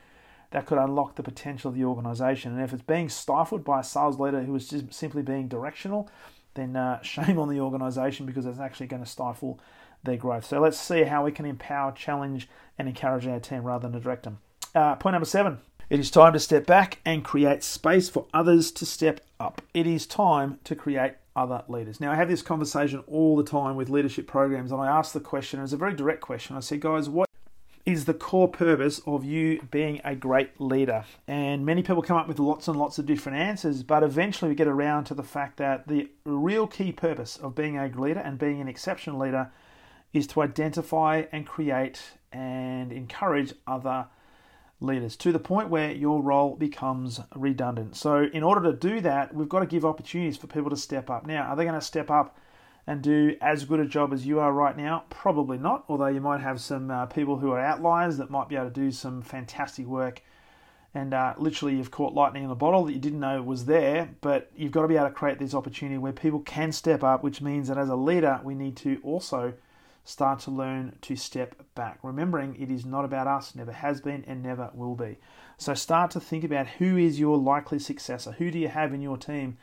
that 0.52 0.66
could 0.66 0.78
unlock 0.78 1.16
the 1.16 1.24
potential 1.24 1.70
of 1.70 1.76
the 1.76 1.86
organization. 1.86 2.52
And 2.52 2.62
if 2.62 2.74
it's 2.74 2.84
being 2.84 3.10
stifled 3.10 3.64
by 3.64 3.80
a 3.80 3.84
sales 3.84 4.20
leader 4.20 4.44
who 4.44 4.56
is 4.56 4.68
just 4.68 4.94
simply 4.94 5.22
being 5.22 5.48
directional, 5.48 6.10
then 6.54 6.76
uh, 6.76 7.02
shame 7.02 7.40
on 7.40 7.50
the 7.50 7.60
organization 7.60 8.26
because 8.26 8.46
it's 8.46 8.60
actually 8.60 8.88
going 8.88 9.04
to 9.04 9.10
stifle 9.10 9.60
their 10.04 10.18
growth. 10.18 10.46
So 10.46 10.60
let's 10.60 10.80
see 10.80 11.04
how 11.04 11.24
we 11.24 11.32
can 11.32 11.46
empower, 11.46 11.92
challenge, 11.92 12.50
and 12.78 12.88
encourage 12.88 13.28
our 13.28 13.40
team 13.40 13.64
rather 13.64 13.88
than 13.88 14.02
direct 14.02 14.24
them. 14.24 14.40
Uh, 14.74 14.96
point 14.96 15.14
number 15.14 15.26
seven. 15.26 15.60
It 15.92 16.00
is 16.00 16.10
time 16.10 16.32
to 16.32 16.40
step 16.40 16.66
back 16.66 17.00
and 17.04 17.22
create 17.22 17.64
space 17.64 18.08
for 18.08 18.26
others 18.34 18.72
to 18.72 18.86
step 18.86 19.20
up. 19.42 19.62
It 19.74 19.86
is 19.86 20.08
time 20.08 20.58
to 20.64 20.74
create 20.74 21.16
other 21.36 21.66
leaders. 21.68 22.00
Now, 22.00 22.14
I 22.14 22.16
have 22.16 22.30
this 22.30 22.42
conversation 22.42 23.04
all 23.08 23.36
the 23.36 23.44
time 23.44 23.76
with 23.76 23.90
leadership 23.90 24.26
programs, 24.26 24.72
and 24.72 24.80
I 24.80 24.88
ask 24.88 25.12
the 25.12 25.20
question, 25.20 25.60
it's 25.60 25.74
a 25.74 25.78
very 25.78 25.94
direct 25.94 26.22
question. 26.22 26.56
I 26.56 26.62
say, 26.62 26.78
guys, 26.78 27.10
what 27.10 27.28
is 27.86 28.06
the 28.06 28.14
core 28.14 28.48
purpose 28.48 29.02
of 29.06 29.26
you 29.26 29.68
being 29.70 30.00
a 30.06 30.16
great 30.16 30.62
leader. 30.62 31.04
And 31.28 31.66
many 31.66 31.84
people 31.84 32.02
come 32.02 32.16
up 32.16 32.30
with 32.30 32.40
lots 32.40 32.70
and 32.70 32.80
lots 32.80 32.98
of 32.98 33.06
different 33.06 33.40
answers, 33.40 33.84
but 33.84 34.02
eventually 34.02 34.48
we 34.48 34.56
get 34.56 34.70
around 34.70 35.06
to 35.06 35.14
the 35.14 35.24
fact 35.24 35.58
that 35.58 35.90
the 35.90 36.10
real 36.24 36.68
key 36.68 36.94
purpose 36.94 37.36
of 37.36 37.54
being 37.54 37.78
a 37.78 37.88
leader 37.88 38.22
and 38.22 38.40
being 38.40 38.62
an 38.62 38.70
exceptional 38.70 39.20
leader 39.20 39.52
is 40.14 40.26
to 40.28 40.42
identify 40.42 41.24
and 41.34 41.46
create 41.46 42.02
and 42.32 42.94
encourage 42.94 43.54
other 43.68 44.06
leaders 44.82 45.16
to 45.18 45.32
the 45.32 45.40
point 45.40 45.70
where 45.70 45.92
your 45.92 46.22
role 46.22 46.56
becomes 46.56 47.22
redundant. 47.36 47.96
So, 47.96 48.24
in 48.34 48.44
order 48.44 48.72
to 48.72 48.78
do 48.78 49.00
that, 49.02 49.34
we've 49.34 49.48
got 49.50 49.60
to 49.60 49.66
give 49.66 49.86
opportunities 49.86 50.38
for 50.38 50.48
people 50.48 50.70
to 50.72 50.78
step 50.78 51.10
up. 51.10 51.26
Now, 51.26 51.44
are 51.44 51.56
they 51.56 51.64
going 51.64 51.76
to 51.76 51.82
step 51.82 52.10
up? 52.10 52.38
and 52.88 53.02
do 53.02 53.36
as 53.42 53.66
good 53.66 53.80
a 53.80 53.86
job 53.86 54.12
as 54.14 54.26
you 54.26 54.40
are 54.40 54.52
right 54.52 54.76
now? 54.76 55.04
Probably 55.10 55.58
not, 55.58 55.86
although 55.88 56.08
you 56.08 56.22
might 56.22 56.42
have 56.42 56.60
some 56.60 56.90
uh, 56.90 57.06
people 57.06 57.38
who 57.38 57.52
are 57.52 57.60
outliers 57.60 58.18
that 58.18 58.30
might 58.30 58.50
be 58.50 58.56
able 58.56 58.68
to 58.68 58.72
do 58.72 58.92
some 58.92 59.22
fantastic 59.22 59.86
work. 59.86 60.22
And 60.94 61.14
uh, 61.14 61.36
literally, 61.38 61.78
you've 61.78 61.92
caught 61.92 62.14
lightning 62.14 62.44
in 62.44 62.50
a 62.50 62.56
bottle 62.56 62.84
that 62.86 62.94
you 62.94 63.00
didn't 63.00 63.22
know 63.22 63.42
was 63.42 63.66
there, 63.66 64.10
but 64.20 64.52
you've 64.58 64.74
got 64.74 64.82
to 64.82 64.88
be 64.90 64.98
able 64.98 65.08
to 65.08 65.14
create 65.14 65.40
this 65.40 65.54
opportunity 65.54 65.98
where 65.98 66.12
people 66.12 66.42
can 66.42 66.72
step 66.72 67.02
up, 67.04 67.24
which 67.24 67.42
means 67.42 67.70
that 67.70 67.78
as 67.78 67.88
a 67.88 67.96
leader, 67.96 68.42
we 68.44 68.56
need 68.56 68.76
to 68.78 69.00
also 69.04 69.54
start 70.04 70.40
to 70.42 70.52
learn 70.52 70.98
to 71.02 71.16
step 71.16 71.56
back. 71.76 72.00
Remembering 72.04 72.56
it 72.60 72.72
is 72.72 72.86
not 72.86 73.06
about 73.06 73.28
us, 73.28 73.56
never 73.56 73.72
has 73.72 74.02
been, 74.02 74.24
and 74.28 74.42
never 74.42 74.72
will 74.74 74.96
be. 74.96 75.18
So 75.58 75.74
start 75.74 76.12
to 76.12 76.20
think 76.20 76.44
about 76.44 76.68
who 76.68 76.98
is 76.98 77.20
your 77.20 77.38
likely 77.38 77.80
successor. 77.80 78.32
Who 78.34 78.52
do 78.52 78.60
you 78.60 78.68
have 78.68 78.94
in 78.94 79.02
your 79.02 79.18
team 79.18 79.58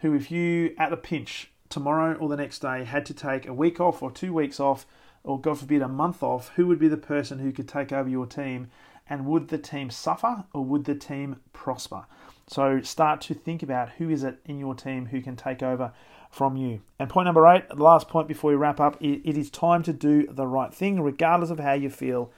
who, 0.00 0.14
if 0.14 0.30
you 0.30 0.74
at 0.78 0.92
a 0.92 0.96
pinch 0.96 1.50
tomorrow 1.68 2.14
or 2.14 2.28
the 2.28 2.36
next 2.36 2.60
day 2.60 2.84
had 2.84 3.06
to 3.06 3.14
take 3.14 3.46
a 3.46 3.54
week 3.54 3.80
off 3.80 4.02
or 4.02 4.10
two 4.10 4.32
weeks 4.32 4.60
off 4.60 4.86
or 5.26 5.40
God 5.40 5.58
forbid 5.58 5.82
a 5.82 5.88
month 5.88 6.22
off, 6.22 6.52
who 6.54 6.66
would 6.68 6.78
be 6.78 6.88
the 6.88 6.96
person 6.96 7.40
who 7.40 7.52
could 7.52 7.68
take 7.68 7.92
over 7.92 8.08
your 8.08 8.26
team? 8.26 8.68
And 9.08 9.26
would 9.26 9.48
the 9.48 9.58
team 9.58 9.90
suffer 9.90 10.44
or 10.52 10.64
would 10.64 10.84
the 10.84 10.94
team 10.94 11.40
prosper? 11.52 12.06
So 12.48 12.80
start 12.82 13.20
to 13.22 13.34
think 13.34 13.62
about 13.62 13.90
who 13.98 14.08
is 14.08 14.22
it 14.22 14.38
in 14.46 14.58
your 14.58 14.74
team 14.74 15.06
who 15.06 15.20
can 15.20 15.36
take 15.36 15.62
over 15.62 15.92
from 16.30 16.56
you. 16.56 16.80
And 16.98 17.08
point 17.08 17.26
number 17.26 17.46
eight, 17.46 17.68
the 17.68 17.74
last 17.76 18.08
point 18.08 18.28
before 18.28 18.50
we 18.50 18.56
wrap 18.56 18.80
up, 18.80 18.96
it 19.00 19.36
is 19.36 19.50
time 19.50 19.82
to 19.84 19.92
do 19.92 20.26
the 20.28 20.46
right 20.46 20.72
thing, 20.72 21.00
regardless 21.00 21.50
of 21.50 21.58
how 21.58 21.72
you 21.72 21.90
feel 21.90 22.30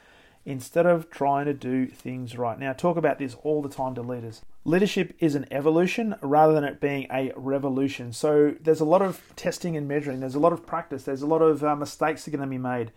instead 0.44 0.86
of 0.86 1.10
trying 1.10 1.46
to 1.46 1.54
do 1.54 1.86
things 1.86 2.38
right. 2.38 2.58
Now, 2.58 2.70
I 2.70 2.74
talk 2.74 2.96
about 2.96 3.18
this 3.18 3.36
all 3.42 3.60
the 3.60 3.68
time 3.68 3.94
to 3.96 4.02
leaders. 4.02 4.42
Leadership 4.64 5.14
is 5.18 5.34
an 5.34 5.46
evolution 5.50 6.14
rather 6.20 6.52
than 6.52 6.64
it 6.64 6.80
being 6.80 7.06
a 7.10 7.32
revolution. 7.36 8.12
So, 8.12 8.54
there's 8.60 8.80
a 8.80 8.84
lot 8.84 9.02
of 9.02 9.22
testing 9.36 9.76
and 9.76 9.88
measuring, 9.88 10.20
there's 10.20 10.34
a 10.34 10.40
lot 10.40 10.52
of 10.52 10.66
practice, 10.66 11.04
there's 11.04 11.22
a 11.22 11.26
lot 11.26 11.40
of 11.40 11.64
uh, 11.64 11.76
mistakes 11.76 12.24
that 12.24 12.34
are 12.34 12.36
going 12.36 12.48
to 12.48 12.50
be 12.50 12.58
made. 12.58 12.92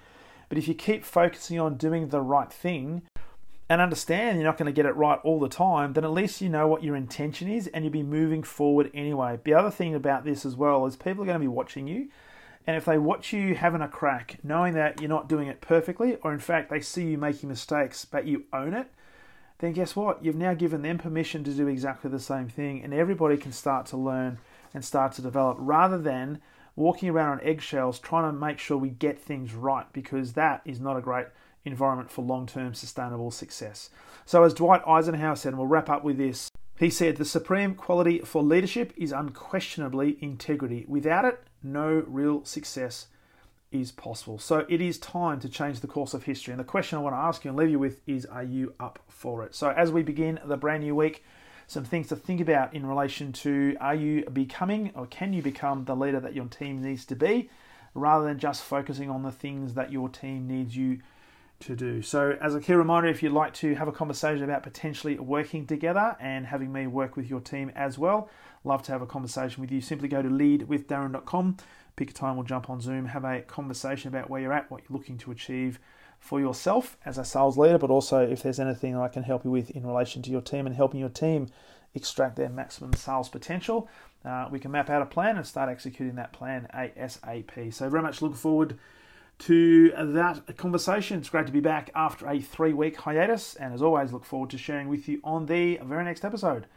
But 0.49 0.57
if 0.57 0.67
you 0.67 0.73
keep 0.73 1.05
focusing 1.05 1.59
on 1.59 1.77
doing 1.77 2.09
the 2.09 2.19
right 2.19 2.51
thing 2.51 3.03
and 3.69 3.79
understand 3.79 4.37
you're 4.37 4.45
not 4.45 4.57
going 4.57 4.65
to 4.65 4.73
get 4.73 4.85
it 4.85 4.95
right 4.97 5.17
all 5.23 5.39
the 5.39 5.47
time, 5.47 5.93
then 5.93 6.03
at 6.03 6.11
least 6.11 6.41
you 6.41 6.49
know 6.49 6.67
what 6.67 6.83
your 6.83 6.97
intention 6.97 7.49
is 7.49 7.67
and 7.67 7.85
you'll 7.85 7.93
be 7.93 8.03
moving 8.03 8.43
forward 8.43 8.91
anyway. 8.93 9.39
The 9.41 9.53
other 9.53 9.71
thing 9.71 9.95
about 9.95 10.25
this 10.25 10.45
as 10.45 10.57
well 10.57 10.85
is 10.85 10.97
people 10.97 11.23
are 11.23 11.25
going 11.25 11.39
to 11.39 11.39
be 11.39 11.47
watching 11.47 11.87
you 11.87 12.09
and 12.67 12.75
if 12.75 12.85
they 12.85 12.97
watch 12.97 13.33
you 13.33 13.55
having 13.55 13.81
a 13.81 13.87
crack, 13.87 14.37
knowing 14.43 14.73
that 14.73 14.99
you're 14.99 15.09
not 15.09 15.27
doing 15.27 15.47
it 15.47 15.61
perfectly, 15.61 16.17
or 16.17 16.31
in 16.33 16.39
fact 16.39 16.69
they 16.69 16.79
see 16.79 17.05
you 17.05 17.17
making 17.17 17.49
mistakes 17.49 18.05
but 18.05 18.27
you 18.27 18.43
own 18.53 18.73
it, 18.73 18.87
then 19.61 19.71
guess 19.73 19.95
what? 19.95 20.23
You've 20.23 20.35
now 20.35 20.53
given 20.53 20.81
them 20.81 20.97
permission 20.97 21.43
to 21.45 21.51
do 21.51 21.67
exactly 21.67 22.11
the 22.11 22.19
same 22.19 22.49
thing, 22.49 22.83
and 22.83 22.93
everybody 22.93 23.37
can 23.37 23.53
start 23.53 23.85
to 23.87 23.97
learn 23.97 24.39
and 24.73 24.83
start 24.83 25.13
to 25.13 25.21
develop 25.21 25.57
rather 25.59 25.97
than 25.97 26.41
walking 26.75 27.09
around 27.09 27.29
on 27.29 27.41
eggshells 27.41 27.99
trying 27.99 28.31
to 28.31 28.37
make 28.37 28.59
sure 28.59 28.77
we 28.77 28.89
get 28.89 29.19
things 29.19 29.53
right 29.53 29.91
because 29.93 30.33
that 30.33 30.61
is 30.65 30.79
not 30.79 30.97
a 30.97 31.01
great 31.01 31.27
environment 31.63 32.09
for 32.11 32.23
long 32.23 32.45
term 32.45 32.73
sustainable 32.73 33.31
success. 33.31 33.89
So, 34.25 34.43
as 34.43 34.53
Dwight 34.53 34.81
Eisenhower 34.85 35.35
said, 35.37 35.49
and 35.49 35.57
we'll 35.57 35.67
wrap 35.67 35.89
up 35.89 36.03
with 36.03 36.17
this 36.17 36.49
he 36.81 36.89
said, 36.89 37.17
The 37.17 37.25
supreme 37.25 37.75
quality 37.75 38.19
for 38.19 38.41
leadership 38.41 38.91
is 38.97 39.11
unquestionably 39.11 40.17
integrity. 40.19 40.83
Without 40.87 41.25
it, 41.25 41.43
no 41.61 42.03
real 42.07 42.43
success 42.43 43.05
is 43.71 43.91
possible. 43.91 44.37
So 44.37 44.65
it 44.69 44.81
is 44.81 44.97
time 44.97 45.39
to 45.39 45.49
change 45.49 45.79
the 45.79 45.87
course 45.87 46.13
of 46.13 46.23
history. 46.23 46.51
And 46.51 46.59
the 46.59 46.65
question 46.65 46.97
I 46.97 47.01
want 47.01 47.15
to 47.15 47.19
ask 47.19 47.43
you 47.43 47.49
and 47.49 47.57
leave 47.57 47.69
you 47.69 47.79
with 47.79 48.01
is 48.07 48.25
Are 48.25 48.43
you 48.43 48.73
up 48.79 48.99
for 49.07 49.43
it? 49.43 49.55
So 49.55 49.69
as 49.69 49.91
we 49.91 50.03
begin 50.03 50.39
the 50.45 50.57
brand 50.57 50.83
new 50.83 50.95
week, 50.95 51.23
some 51.67 51.85
things 51.85 52.07
to 52.09 52.15
think 52.15 52.41
about 52.41 52.73
in 52.73 52.85
relation 52.85 53.31
to 53.31 53.77
are 53.79 53.95
you 53.95 54.25
becoming 54.25 54.91
or 54.93 55.05
can 55.05 55.31
you 55.31 55.41
become 55.41 55.85
the 55.85 55.95
leader 55.95 56.19
that 56.19 56.35
your 56.35 56.47
team 56.47 56.81
needs 56.81 57.05
to 57.05 57.15
be 57.15 57.49
rather 57.93 58.25
than 58.25 58.39
just 58.39 58.63
focusing 58.63 59.09
on 59.09 59.23
the 59.23 59.31
things 59.31 59.73
that 59.75 59.91
your 59.91 60.09
team 60.09 60.47
needs 60.47 60.75
you 60.75 60.99
to 61.61 61.75
do. 61.75 62.01
So, 62.01 62.37
as 62.41 62.55
a 62.55 62.59
key 62.59 62.73
reminder, 62.73 63.07
if 63.07 63.23
you'd 63.23 63.31
like 63.31 63.53
to 63.55 63.75
have 63.75 63.87
a 63.87 63.91
conversation 63.91 64.43
about 64.43 64.63
potentially 64.63 65.17
working 65.17 65.65
together 65.65 66.15
and 66.19 66.45
having 66.45 66.73
me 66.73 66.87
work 66.87 67.15
with 67.15 67.29
your 67.29 67.39
team 67.39 67.71
as 67.75 67.97
well, 67.97 68.29
love 68.63 68.83
to 68.83 68.91
have 68.91 69.01
a 69.01 69.05
conversation 69.05 69.61
with 69.61 69.71
you. 69.71 69.81
Simply 69.81 70.07
go 70.07 70.21
to 70.21 70.29
leadwithdarren.com, 70.29 71.57
pick 71.95 72.11
a 72.11 72.13
time, 72.13 72.35
we'll 72.35 72.45
jump 72.45 72.69
on 72.69 72.81
Zoom, 72.81 73.05
have 73.05 73.23
a 73.23 73.41
conversation 73.41 74.07
about 74.07 74.29
where 74.29 74.41
you're 74.41 74.53
at, 74.53 74.69
what 74.71 74.81
you're 74.81 74.97
looking 74.97 75.17
to 75.19 75.31
achieve 75.31 75.79
for 76.19 76.39
yourself 76.39 76.97
as 77.05 77.17
a 77.17 77.25
sales 77.25 77.57
leader, 77.57 77.77
but 77.77 77.89
also 77.89 78.19
if 78.19 78.43
there's 78.43 78.59
anything 78.59 78.95
I 78.95 79.07
can 79.07 79.23
help 79.23 79.43
you 79.43 79.51
with 79.51 79.71
in 79.71 79.85
relation 79.85 80.21
to 80.21 80.29
your 80.29 80.41
team 80.41 80.67
and 80.67 80.75
helping 80.75 80.99
your 80.99 81.09
team 81.09 81.47
extract 81.95 82.35
their 82.35 82.49
maximum 82.49 82.93
sales 82.93 83.29
potential. 83.29 83.89
Uh, 84.23 84.47
we 84.51 84.59
can 84.59 84.71
map 84.71 84.89
out 84.89 85.01
a 85.01 85.05
plan 85.05 85.37
and 85.37 85.45
start 85.45 85.69
executing 85.69 86.15
that 86.15 86.31
plan 86.31 86.67
ASAP. 86.73 87.73
So, 87.73 87.89
very 87.89 88.03
much 88.03 88.21
looking 88.21 88.37
forward 88.37 88.77
to 89.39 89.89
that 90.13 90.57
conversation. 90.57 91.17
It's 91.17 91.29
great 91.29 91.47
to 91.47 91.51
be 91.51 91.59
back 91.59 91.89
after 91.95 92.29
a 92.29 92.39
three 92.39 92.73
week 92.73 92.97
hiatus, 92.97 93.55
and 93.55 93.73
as 93.73 93.81
always, 93.81 94.13
look 94.13 94.25
forward 94.25 94.51
to 94.51 94.57
sharing 94.57 94.87
with 94.87 95.09
you 95.09 95.19
on 95.23 95.47
the 95.47 95.79
very 95.83 96.05
next 96.05 96.23
episode 96.23 96.67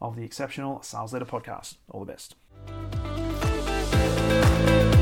of 0.00 0.16
the 0.16 0.24
Exceptional 0.24 0.82
Sales 0.82 1.12
Leader 1.12 1.26
Podcast. 1.26 1.76
All 1.90 2.04
the 2.04 2.12
best. 2.12 2.34